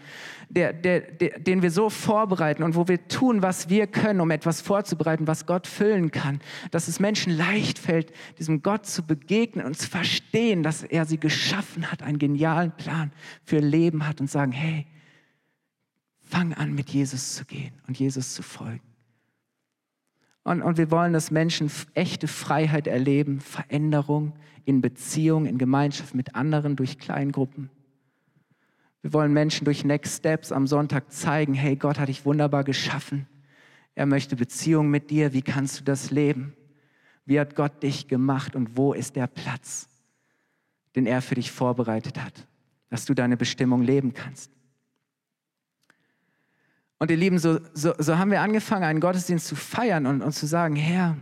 [0.49, 4.30] der, der, der, den wir so vorbereiten und wo wir tun, was wir können, um
[4.30, 6.39] etwas vorzubereiten, was Gott füllen kann.
[6.69, 11.19] Dass es Menschen leicht fällt, diesem Gott zu begegnen und zu verstehen, dass er sie
[11.19, 13.12] geschaffen hat, einen genialen Plan
[13.43, 14.86] für Leben hat und sagen, hey,
[16.21, 18.94] fang an mit Jesus zu gehen und Jesus zu folgen.
[20.45, 26.36] Und, und wir wollen, dass Menschen echte Freiheit erleben, Veränderung in Beziehung, in Gemeinschaft mit
[26.36, 27.71] anderen durch Kleingruppen.
[29.01, 33.27] Wir wollen Menschen durch Next Steps am Sonntag zeigen, hey, Gott hat dich wunderbar geschaffen.
[33.95, 35.34] Er möchte Beziehung mit dir.
[35.34, 36.53] Wie kannst du das leben?
[37.25, 39.89] Wie hat Gott dich gemacht und wo ist der Platz,
[40.95, 42.47] den er für dich vorbereitet hat,
[42.89, 44.51] dass du deine Bestimmung leben kannst?
[46.97, 50.31] Und ihr Lieben, so, so, so haben wir angefangen, einen Gottesdienst zu feiern und, und
[50.31, 51.17] zu sagen, Herr,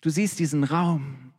[0.00, 1.32] du siehst diesen Raum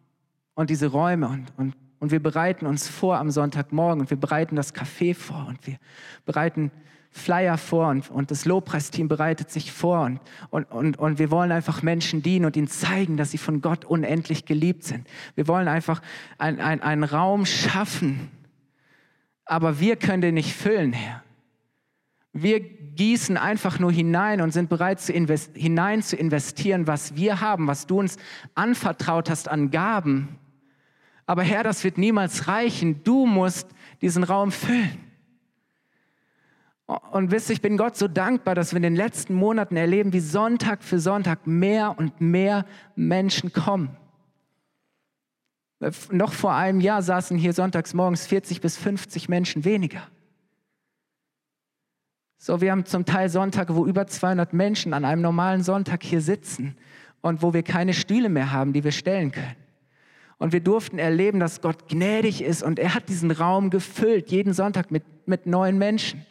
[0.53, 4.55] und diese Räume und, und, und wir bereiten uns vor am Sonntagmorgen und wir bereiten
[4.55, 5.77] das Café vor und wir
[6.25, 6.71] bereiten
[7.09, 11.51] Flyer vor und, und das Lobpreisteam bereitet sich vor und, und, und, und wir wollen
[11.51, 15.07] einfach Menschen dienen und ihnen zeigen, dass sie von Gott unendlich geliebt sind.
[15.35, 16.01] Wir wollen einfach
[16.37, 18.29] ein, ein, einen Raum schaffen,
[19.45, 21.23] aber wir können den nicht füllen, Herr.
[22.33, 27.67] Wir gießen einfach nur hinein und sind bereit, zu hinein zu investieren, was wir haben,
[27.67, 28.17] was du uns
[28.55, 30.39] anvertraut hast an Gaben.
[31.25, 33.03] Aber Herr, das wird niemals reichen.
[33.03, 33.67] Du musst
[34.01, 34.97] diesen Raum füllen.
[37.11, 40.19] Und wisst, ich bin Gott so dankbar, dass wir in den letzten Monaten erleben, wie
[40.19, 42.65] Sonntag für Sonntag mehr und mehr
[42.95, 43.95] Menschen kommen.
[46.11, 50.01] Noch vor einem Jahr saßen hier sonntags morgens 40 bis 50 Menschen weniger.
[52.43, 56.21] So, wir haben zum Teil Sonntage, wo über 200 Menschen an einem normalen Sonntag hier
[56.21, 56.75] sitzen
[57.21, 59.55] und wo wir keine Stühle mehr haben, die wir stellen können.
[60.39, 64.53] Und wir durften erleben, dass Gott gnädig ist und er hat diesen Raum gefüllt, jeden
[64.53, 66.25] Sonntag mit, mit neuen Menschen.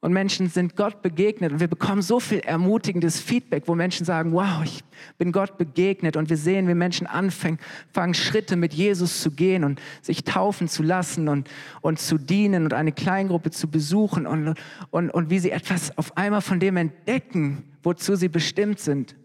[0.00, 4.32] Und Menschen sind Gott begegnet und wir bekommen so viel ermutigendes Feedback, wo Menschen sagen,
[4.32, 4.84] wow, ich
[5.16, 7.58] bin Gott begegnet und wir sehen, wie Menschen anfangen,
[7.92, 11.48] fangen Schritte mit Jesus zu gehen und sich taufen zu lassen und,
[11.80, 14.54] und zu dienen und eine Kleingruppe zu besuchen und,
[14.90, 19.16] und, und wie sie etwas auf einmal von dem entdecken, wozu sie bestimmt sind.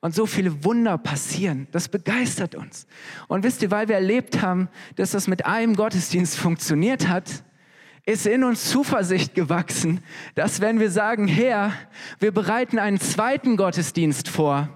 [0.00, 1.68] Und so viele Wunder passieren.
[1.72, 2.86] Das begeistert uns.
[3.28, 7.42] Und wisst ihr, weil wir erlebt haben, dass das mit einem Gottesdienst funktioniert hat,
[8.06, 10.00] ist in uns Zuversicht gewachsen,
[10.34, 11.72] dass wenn wir sagen, Herr,
[12.20, 14.68] wir bereiten einen zweiten Gottesdienst vor,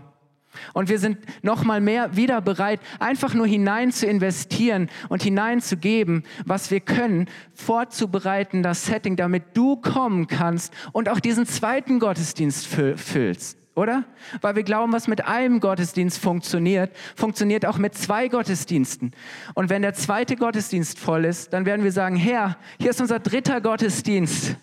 [0.74, 6.24] und wir sind noch mal mehr wieder bereit, einfach nur hinein zu investieren und hineinzugeben,
[6.44, 12.66] was wir können, vorzubereiten, das Setting, damit du kommen kannst und auch diesen zweiten Gottesdienst
[12.66, 14.04] füllst oder?
[14.42, 19.12] Weil wir glauben, was mit einem Gottesdienst funktioniert, funktioniert auch mit zwei Gottesdiensten.
[19.54, 23.18] Und wenn der zweite Gottesdienst voll ist, dann werden wir sagen, Herr, hier ist unser
[23.18, 24.56] dritter Gottesdienst.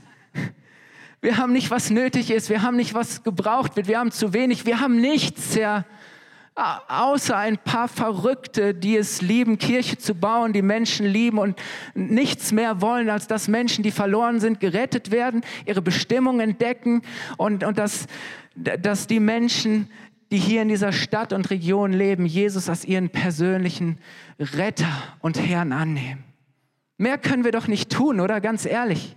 [1.19, 4.33] Wir haben nicht, was nötig ist, wir haben nicht, was gebraucht wird, wir haben zu
[4.33, 5.83] wenig, wir haben nichts, Herr.
[6.57, 11.55] Außer ein paar Verrückte, die es lieben, Kirche zu bauen, die Menschen lieben und
[11.93, 17.03] nichts mehr wollen, als dass Menschen, die verloren sind, gerettet werden, ihre Bestimmung entdecken
[17.37, 18.07] und, und dass,
[18.55, 19.87] dass die Menschen,
[20.31, 23.99] die hier in dieser Stadt und Region leben, Jesus als ihren persönlichen
[24.39, 26.23] Retter und Herrn annehmen.
[26.97, 28.41] Mehr können wir doch nicht tun, oder?
[28.41, 29.15] Ganz ehrlich.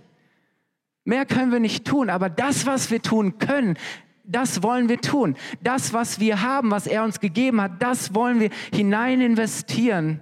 [1.05, 3.77] Mehr können wir nicht tun, aber das, was wir tun können,
[4.23, 5.35] das wollen wir tun.
[5.61, 10.19] Das, was wir haben, was er uns gegeben hat, das wollen wir hinein investieren.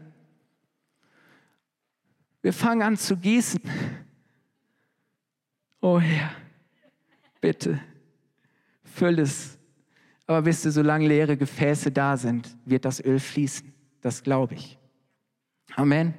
[2.41, 3.62] Wir fangen an zu gießen.
[5.81, 6.31] Oh Herr,
[7.41, 7.79] bitte,
[8.83, 9.57] füll es.
[10.27, 13.73] Aber wisst ihr, solange leere Gefäße da sind, wird das Öl fließen.
[14.01, 14.77] Das glaube ich.
[15.75, 16.13] Amen.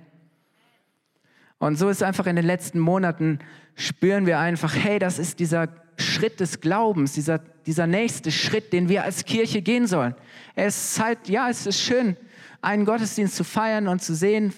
[1.58, 3.38] Und so ist einfach in den letzten Monaten,
[3.74, 5.68] spüren wir einfach, hey, das ist dieser
[6.00, 10.14] Schritt des Glaubens, dieser, dieser nächste Schritt, den wir als Kirche gehen sollen.
[10.54, 12.16] Es ist Zeit, ja, es ist schön,
[12.62, 14.52] einen Gottesdienst zu feiern und zu sehen,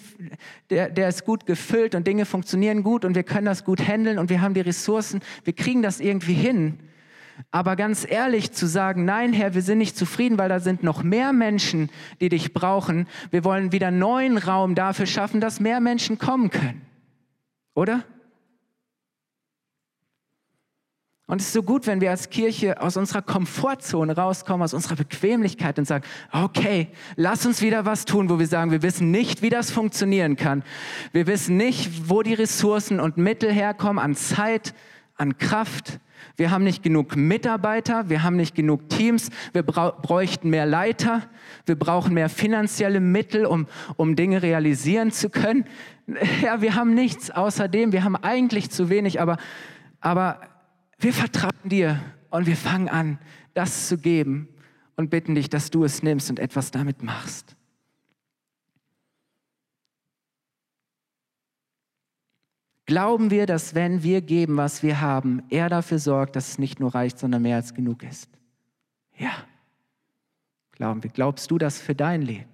[0.70, 4.18] der, der ist gut gefüllt und Dinge funktionieren gut und wir können das gut handeln
[4.18, 6.78] und wir haben die Ressourcen, wir kriegen das irgendwie hin.
[7.50, 11.02] Aber ganz ehrlich zu sagen, nein, Herr, wir sind nicht zufrieden, weil da sind noch
[11.02, 13.06] mehr Menschen, die dich brauchen.
[13.30, 16.82] Wir wollen wieder neuen Raum dafür schaffen, dass mehr Menschen kommen können.
[17.74, 18.04] Oder?
[21.32, 24.96] Und es ist so gut, wenn wir als Kirche aus unserer Komfortzone rauskommen, aus unserer
[24.96, 29.40] Bequemlichkeit und sagen, okay, lass uns wieder was tun, wo wir sagen, wir wissen nicht,
[29.40, 30.62] wie das funktionieren kann.
[31.12, 34.74] Wir wissen nicht, wo die Ressourcen und Mittel herkommen an Zeit,
[35.16, 36.00] an Kraft.
[36.36, 41.22] Wir haben nicht genug Mitarbeiter, wir haben nicht genug Teams, wir bräuchten mehr Leiter,
[41.64, 45.64] wir brauchen mehr finanzielle Mittel, um, um Dinge realisieren zu können.
[46.42, 49.38] Ja, wir haben nichts außerdem, wir haben eigentlich zu wenig, aber,
[50.00, 50.51] aber
[51.02, 53.18] wir vertrauen dir und wir fangen an,
[53.54, 54.48] das zu geben
[54.96, 57.56] und bitten dich, dass du es nimmst und etwas damit machst.
[62.86, 66.80] Glauben wir, dass wenn wir geben, was wir haben, er dafür sorgt, dass es nicht
[66.80, 68.28] nur reicht, sondern mehr als genug ist?
[69.16, 69.32] Ja.
[70.72, 71.10] Glauben wir.
[71.10, 72.50] Glaubst du das für dein Leben?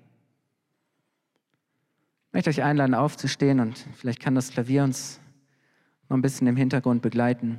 [2.29, 5.19] Ich möchte euch einladen, aufzustehen und vielleicht kann das Klavier uns
[6.09, 7.59] noch ein bisschen im Hintergrund begleiten.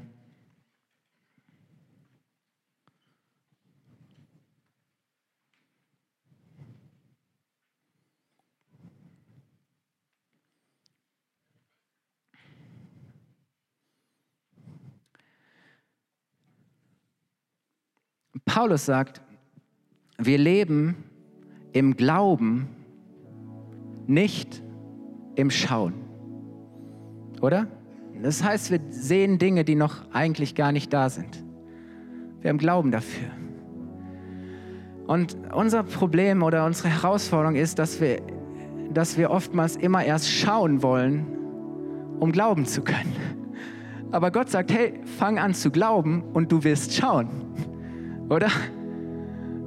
[18.49, 19.21] Paulus sagt,
[20.17, 20.95] wir leben
[21.71, 22.67] im Glauben,
[24.07, 24.63] nicht
[25.35, 25.93] im Schauen.
[27.41, 27.67] Oder?
[28.23, 31.43] Das heißt, wir sehen Dinge, die noch eigentlich gar nicht da sind.
[32.41, 33.27] Wir haben Glauben dafür.
[35.05, 38.19] Und unser Problem oder unsere Herausforderung ist, dass wir,
[38.91, 41.27] dass wir oftmals immer erst schauen wollen,
[42.19, 43.15] um glauben zu können.
[44.11, 47.29] Aber Gott sagt, hey, fang an zu glauben und du wirst schauen.
[48.29, 48.49] Oder?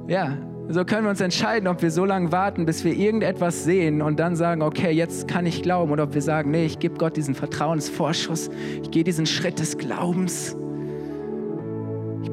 [0.07, 0.37] Ja,
[0.69, 4.19] so können wir uns entscheiden, ob wir so lange warten, bis wir irgendetwas sehen und
[4.19, 5.91] dann sagen, okay, jetzt kann ich glauben.
[5.91, 8.49] Oder ob wir sagen, nee, ich gebe Gott diesen Vertrauensvorschuss.
[8.81, 10.55] Ich gehe diesen Schritt des Glaubens.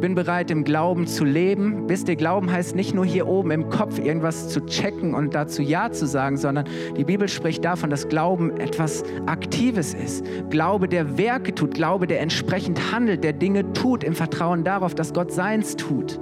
[0.01, 1.89] Bin bereit, im Glauben zu leben.
[1.89, 5.61] Wisst ihr, Glauben heißt nicht nur hier oben im Kopf irgendwas zu checken und dazu
[5.61, 6.65] Ja zu sagen, sondern
[6.97, 10.25] die Bibel spricht davon, dass Glauben etwas Aktives ist.
[10.49, 15.13] Glaube, der Werke tut, Glaube, der entsprechend handelt, der Dinge tut, im Vertrauen darauf, dass
[15.13, 16.19] Gott seins tut.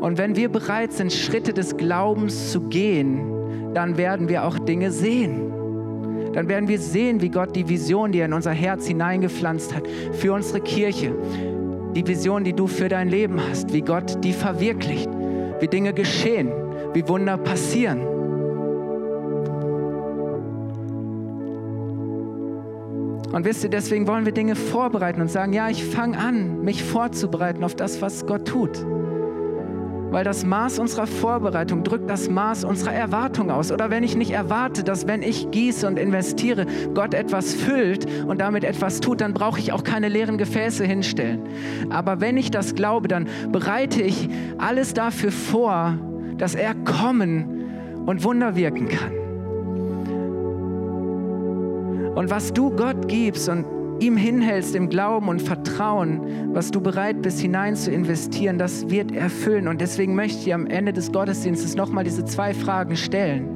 [0.00, 4.92] Und wenn wir bereit sind, Schritte des Glaubens zu gehen, dann werden wir auch Dinge
[4.92, 5.52] sehen
[6.36, 9.84] dann werden wir sehen, wie Gott die Vision, die er in unser Herz hineingepflanzt hat,
[10.12, 11.14] für unsere Kirche,
[11.96, 15.08] die Vision, die du für dein Leben hast, wie Gott die verwirklicht,
[15.60, 16.52] wie Dinge geschehen,
[16.92, 18.02] wie Wunder passieren.
[23.32, 26.84] Und wisst ihr, deswegen wollen wir Dinge vorbereiten und sagen, ja, ich fange an, mich
[26.84, 28.84] vorzubereiten auf das, was Gott tut.
[30.16, 33.70] Weil das Maß unserer Vorbereitung drückt das Maß unserer Erwartung aus.
[33.70, 36.64] Oder wenn ich nicht erwarte, dass wenn ich gieße und investiere,
[36.94, 41.42] Gott etwas füllt und damit etwas tut, dann brauche ich auch keine leeren Gefäße hinstellen.
[41.90, 45.98] Aber wenn ich das glaube, dann bereite ich alles dafür vor,
[46.38, 47.66] dass er kommen
[48.06, 49.12] und Wunder wirken kann.
[52.14, 53.66] Und was du Gott gibst und
[54.00, 59.12] ihm hinhältst im Glauben und Vertrauen, was du bereit bist hinein zu investieren, das wird
[59.12, 59.68] erfüllen.
[59.68, 63.52] Und deswegen möchte ich am Ende des Gottesdienstes nochmal diese zwei Fragen stellen.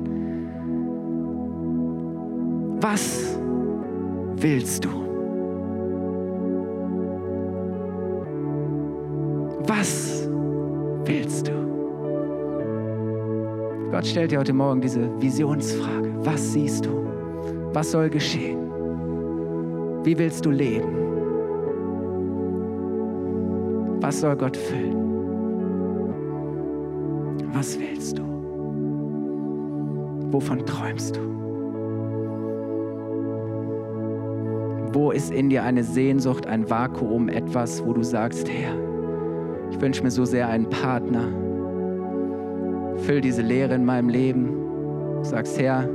[2.80, 3.36] Was
[4.36, 4.88] willst du?
[9.66, 10.28] Was
[11.04, 11.52] willst du?
[13.90, 16.14] Gott stellt dir heute Morgen diese Visionsfrage.
[16.24, 17.06] Was siehst du?
[17.72, 18.69] Was soll geschehen?
[20.02, 20.96] Wie willst du leben?
[24.00, 24.96] Was soll Gott füllen?
[27.52, 28.22] Was willst du?
[30.32, 31.20] Wovon träumst du?
[34.92, 38.74] Wo ist in dir eine Sehnsucht, ein Vakuum, etwas, wo du sagst, Herr,
[39.70, 41.28] ich wünsche mir so sehr einen Partner.
[42.96, 44.54] Füll diese Leere in meinem Leben.
[45.22, 45.86] Sagst, Herr,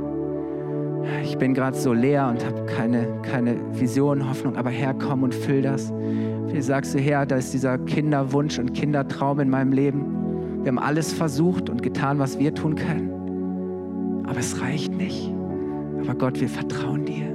[1.22, 5.34] ich bin gerade so leer und habe keine, keine Vision, Hoffnung, aber Herr, komm und
[5.34, 5.92] füll das.
[5.92, 10.62] Wie sagst du, Herr, da ist dieser Kinderwunsch und Kindertraum in meinem Leben.
[10.62, 14.24] Wir haben alles versucht und getan, was wir tun können.
[14.26, 15.32] Aber es reicht nicht.
[16.02, 17.26] Aber Gott, wir vertrauen dir.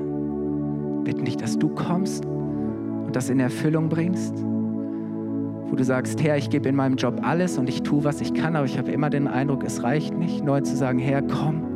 [1.04, 4.34] Bitten dich, dass du kommst und das in Erfüllung bringst.
[4.36, 8.34] Wo du sagst, Herr, ich gebe in meinem Job alles und ich tue, was ich
[8.34, 10.44] kann, aber ich habe immer den Eindruck, es reicht nicht.
[10.44, 11.71] Neu zu sagen, Herr, komm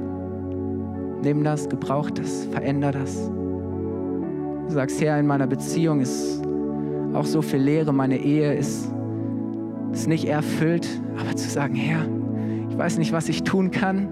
[1.25, 3.31] Nimm das, gebrauch das, veränder das.
[4.67, 6.39] Du sagst, Herr, in meiner Beziehung ist
[7.15, 8.93] auch so viel Leere, meine Ehe ist,
[9.91, 10.87] ist nicht erfüllt,
[11.19, 12.05] aber zu sagen, Herr,
[12.69, 14.07] ich weiß nicht, was ich tun kann,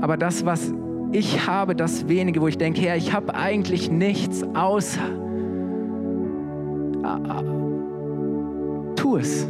[0.00, 0.72] aber das, was
[1.12, 5.10] ich habe, das wenige, wo ich denke, Herr, ich habe eigentlich nichts außer,
[8.96, 9.46] tu es.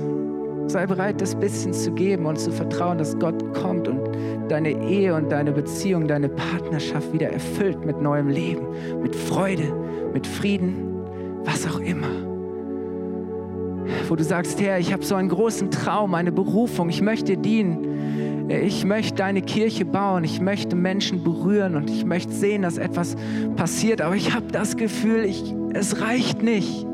[0.68, 4.00] Sei bereit, das bisschen zu geben und zu vertrauen, dass Gott kommt und
[4.48, 8.66] deine Ehe und deine Beziehung, deine Partnerschaft wieder erfüllt mit neuem Leben,
[9.00, 9.72] mit Freude,
[10.12, 10.74] mit Frieden,
[11.44, 12.08] was auch immer.
[14.08, 18.48] Wo du sagst, Herr, ich habe so einen großen Traum, eine Berufung, ich möchte dienen.
[18.48, 23.16] Ich möchte deine Kirche bauen, ich möchte Menschen berühren und ich möchte sehen, dass etwas
[23.56, 26.86] passiert, aber ich habe das Gefühl, ich, es reicht nicht.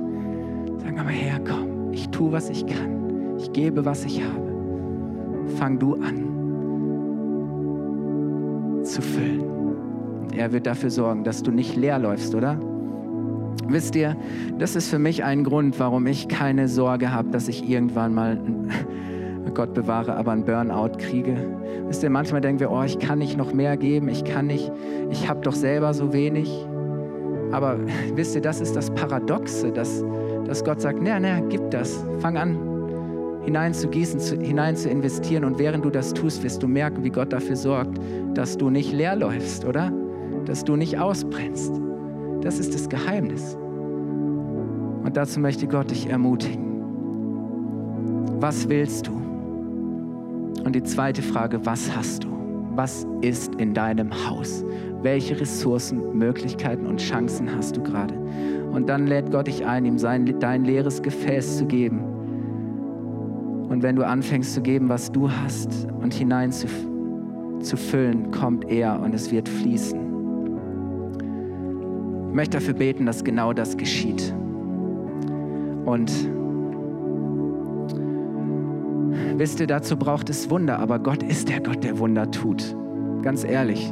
[0.79, 3.01] Sag aber, Herr, komm, ich tue, was ich kann.
[3.43, 4.53] Ich gebe, was ich habe.
[5.59, 6.32] Fang du an
[8.84, 9.40] zu füllen.
[10.22, 12.59] Und er wird dafür sorgen, dass du nicht leer läufst, oder?
[13.68, 14.16] Wisst ihr,
[14.59, 18.38] das ist für mich ein Grund, warum ich keine Sorge habe, dass ich irgendwann mal,
[19.55, 21.36] Gott bewahre, aber einen Burnout kriege.
[21.86, 24.72] Wisst ihr, manchmal denken wir, oh, ich kann nicht noch mehr geben, ich kann nicht,
[25.11, 26.51] ich habe doch selber so wenig.
[27.51, 27.78] Aber
[28.14, 30.03] wisst ihr, das ist das Paradoxe, dass,
[30.47, 32.72] dass Gott sagt, na, na, gib das, fang an,
[33.45, 35.45] hinein zu gießen, zu, hinein zu investieren.
[35.45, 37.99] Und während du das tust, wirst du merken, wie Gott dafür sorgt,
[38.34, 39.93] dass du nicht leer läufst, oder?
[40.47, 41.72] Dass du nicht ausbrennst.
[42.40, 43.57] Das ist das Geheimnis.
[45.05, 46.70] Und dazu möchte Gott dich ermutigen.
[48.40, 49.12] Was willst du?
[50.64, 52.28] Und die zweite Frage, was hast du?
[52.74, 54.64] Was ist in deinem Haus?
[55.03, 58.14] Welche Ressourcen, Möglichkeiten und Chancen hast du gerade?
[58.72, 62.11] Und dann lädt Gott dich ein, ihm sein, dein leeres Gefäß zu geben
[63.73, 66.66] und wenn du anfängst zu geben, was du hast und hinein zu,
[67.62, 69.99] zu füllen, kommt er und es wird fließen.
[72.29, 74.35] Ich möchte dafür beten, dass genau das geschieht.
[75.87, 76.12] Und
[79.39, 82.77] wisst ihr, dazu braucht es Wunder, aber Gott ist der Gott, der Wunder tut.
[83.23, 83.91] Ganz ehrlich.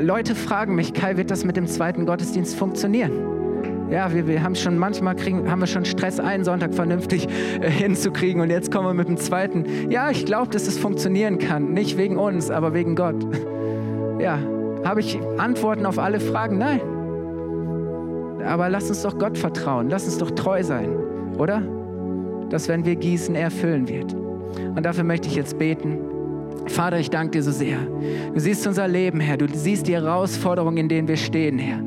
[0.00, 3.39] Leute fragen mich, Kai, wird das mit dem zweiten Gottesdienst funktionieren?
[3.90, 7.26] Ja, wir, wir haben schon manchmal kriegen, haben wir schon Stress, einen Sonntag vernünftig
[7.60, 9.90] äh, hinzukriegen und jetzt kommen wir mit dem zweiten.
[9.90, 11.72] Ja, ich glaube, dass es funktionieren kann.
[11.72, 13.16] Nicht wegen uns, aber wegen Gott.
[14.20, 14.38] Ja,
[14.84, 16.58] habe ich Antworten auf alle Fragen?
[16.58, 16.82] Nein.
[18.44, 19.88] Aber lass uns doch Gott vertrauen.
[19.88, 20.90] Lass uns doch treu sein,
[21.38, 21.62] oder?
[22.50, 24.12] Dass wenn wir gießen, er füllen wird.
[24.12, 25.98] Und dafür möchte ich jetzt beten.
[26.66, 27.78] Vater, ich danke dir so sehr.
[28.34, 29.38] Du siehst unser Leben, Herr.
[29.38, 31.80] Du siehst die Herausforderungen, in denen wir stehen, Herr.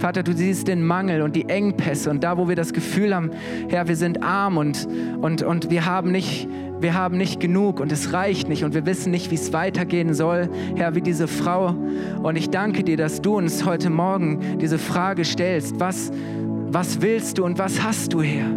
[0.00, 3.30] Vater, du siehst den Mangel und die Engpässe und da, wo wir das Gefühl haben,
[3.68, 4.88] Herr, wir sind arm und,
[5.20, 6.48] und, und wir, haben nicht,
[6.80, 10.14] wir haben nicht genug und es reicht nicht und wir wissen nicht, wie es weitergehen
[10.14, 11.74] soll, Herr, wie diese Frau.
[12.22, 16.10] Und ich danke dir, dass du uns heute Morgen diese Frage stellst, was,
[16.70, 18.50] was willst du und was hast du, Herr?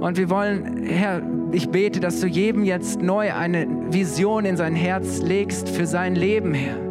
[0.00, 4.76] Und wir wollen, Herr, ich bete, dass du jedem jetzt neu eine Vision in sein
[4.76, 6.89] Herz legst für sein Leben, Herr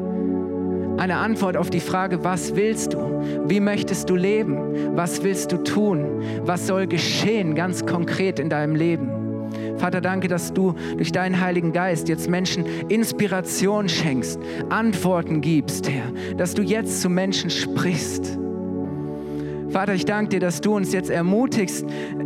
[0.99, 2.99] eine Antwort auf die Frage, was willst du?
[3.47, 4.95] Wie möchtest du leben?
[4.95, 6.21] Was willst du tun?
[6.43, 9.09] Was soll geschehen ganz konkret in deinem Leben?
[9.77, 14.39] Vater, danke, dass du durch deinen Heiligen Geist jetzt Menschen Inspiration schenkst,
[14.69, 18.37] Antworten gibst, Herr, dass du jetzt zu Menschen sprichst.
[19.71, 21.85] Vater, ich danke dir, dass du uns jetzt ermutigst,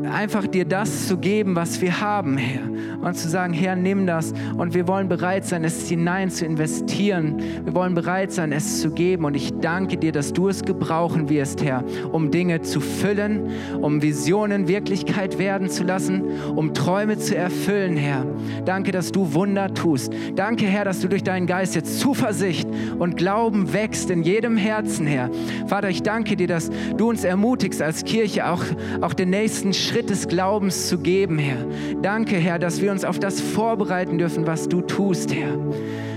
[0.09, 2.61] einfach dir das zu geben, was wir haben, Herr.
[3.01, 4.33] Und zu sagen, Herr, nimm das.
[4.57, 7.37] Und wir wollen bereit sein, es hinein zu investieren.
[7.65, 9.25] Wir wollen bereit sein, es zu geben.
[9.25, 11.83] Und ich danke dir, dass du es gebrauchen wirst, Herr,
[12.13, 13.49] um Dinge zu füllen,
[13.81, 16.23] um Visionen Wirklichkeit werden zu lassen,
[16.55, 18.25] um Träume zu erfüllen, Herr.
[18.63, 20.13] Danke, dass du Wunder tust.
[20.35, 22.69] Danke, Herr, dass du durch deinen Geist jetzt Zuversicht
[22.99, 25.29] und Glauben wächst in jedem Herzen, Herr.
[25.67, 27.32] Vater, ich danke dir, dass du uns ermutigst
[27.81, 28.63] als Kirche auch,
[29.01, 31.65] auch den nächsten Schritt des Glaubens zu geben, Herr.
[32.01, 35.57] Danke, Herr, dass wir uns auf das vorbereiten dürfen, was du tust, Herr.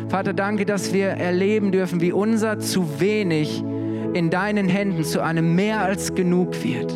[0.09, 3.63] Vater, danke, dass wir erleben dürfen, wie unser zu wenig
[4.15, 6.95] in deinen Händen zu einem mehr als genug wird.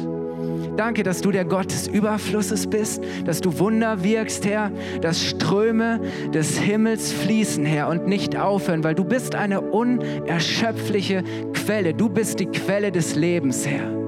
[0.76, 4.70] Danke, dass du der Gott des Überflusses bist, dass du Wunder wirkst, Herr,
[5.02, 6.00] dass Ströme
[6.32, 11.92] des Himmels fließen, Herr, und nicht aufhören, weil du bist eine unerschöpfliche Quelle.
[11.92, 13.99] Du bist die Quelle des Lebens, Herr.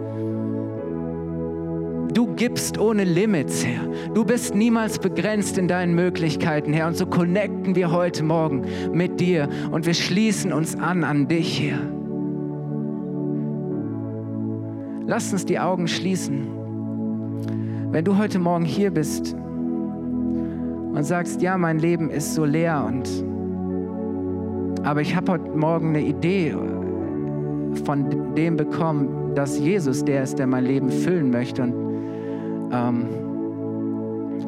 [2.43, 3.87] Gibst ohne Limits, Herr.
[4.15, 6.89] Du bist niemals begrenzt in deinen Möglichkeiten, Herr.
[6.89, 11.63] Und so connecten wir heute Morgen mit dir und wir schließen uns an an dich,
[11.63, 11.79] Herr.
[15.07, 16.49] Lass uns die Augen schließen.
[17.93, 23.09] Wenn du heute Morgen hier bist und sagst, ja, mein Leben ist so leer und
[24.85, 26.57] aber ich habe heute Morgen eine Idee
[27.85, 31.82] von dem bekommen, dass Jesus der ist, der mein Leben füllen möchte und
[32.73, 33.07] ähm,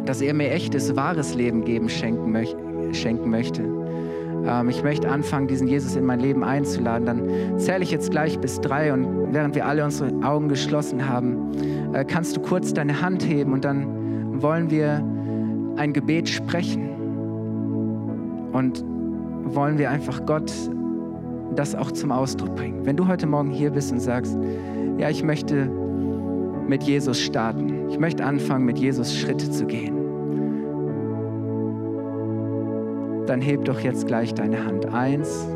[0.04, 2.54] dass er mir echtes, wahres Leben geben, schenken, möch
[2.92, 3.62] schenken möchte.
[4.46, 7.06] Ähm, ich möchte anfangen, diesen Jesus in mein Leben einzuladen.
[7.06, 11.94] Dann zähle ich jetzt gleich bis drei und während wir alle unsere Augen geschlossen haben,
[11.94, 15.02] äh, kannst du kurz deine Hand heben und dann wollen wir
[15.76, 16.90] ein Gebet sprechen
[18.52, 18.84] und
[19.44, 20.52] wollen wir einfach Gott
[21.54, 22.84] das auch zum Ausdruck bringen.
[22.84, 24.36] Wenn du heute Morgen hier bist und sagst,
[24.98, 25.68] ja, ich möchte
[26.66, 27.73] mit Jesus starten.
[27.88, 29.94] Ich möchte anfangen, mit Jesus Schritte zu gehen.
[33.26, 34.86] Dann heb doch jetzt gleich deine Hand.
[34.86, 35.46] Eins,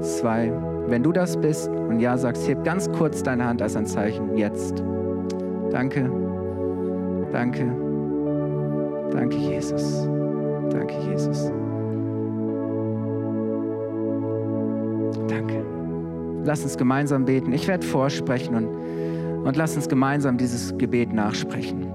[0.00, 0.52] zwei.
[0.86, 4.36] Wenn du das bist und ja sagst, heb ganz kurz deine Hand als ein Zeichen.
[4.36, 4.82] Jetzt.
[5.70, 6.10] Danke.
[7.32, 7.66] Danke.
[9.10, 10.08] Danke, Jesus.
[10.70, 11.50] Danke, Jesus.
[15.28, 15.64] Danke.
[16.44, 17.52] Lass uns gemeinsam beten.
[17.52, 18.68] Ich werde vorsprechen und
[19.44, 21.86] und lass uns gemeinsam dieses Gebet nachsprechen.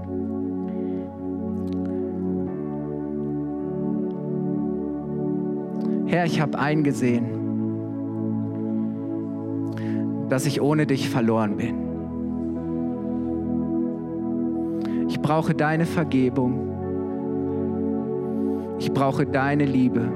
[6.06, 7.26] Herr, ich habe eingesehen,
[10.30, 11.90] dass ich ohne dich verloren bin.
[15.08, 16.68] Ich brauche deine Vergebung.
[18.80, 20.12] Ich brauche deine Liebe.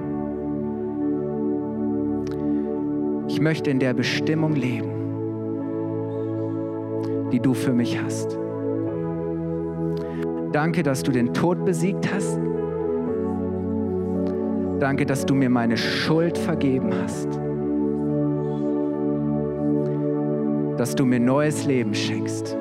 [3.28, 4.93] Ich möchte in der Bestimmung leben
[7.34, 8.38] die du für mich hast.
[10.52, 12.40] Danke, dass du den Tod besiegt hast.
[14.80, 17.28] Danke, dass du mir meine Schuld vergeben hast.
[20.78, 22.56] Dass du mir neues Leben schenkst.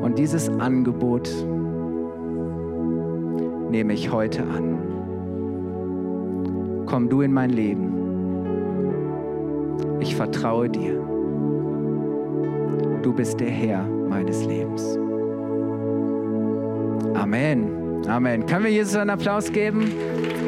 [0.00, 1.28] Und dieses Angebot
[3.68, 4.78] nehme ich heute an.
[6.86, 7.88] Komm du in mein Leben.
[9.98, 11.11] Ich vertraue dir
[13.02, 14.96] du bist der Herr meines Lebens.
[17.14, 18.06] Amen.
[18.08, 18.46] Amen.
[18.46, 19.92] Können wir Jesus einen Applaus geben?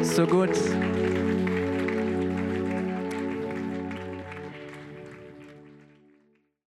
[0.03, 0.51] So gut.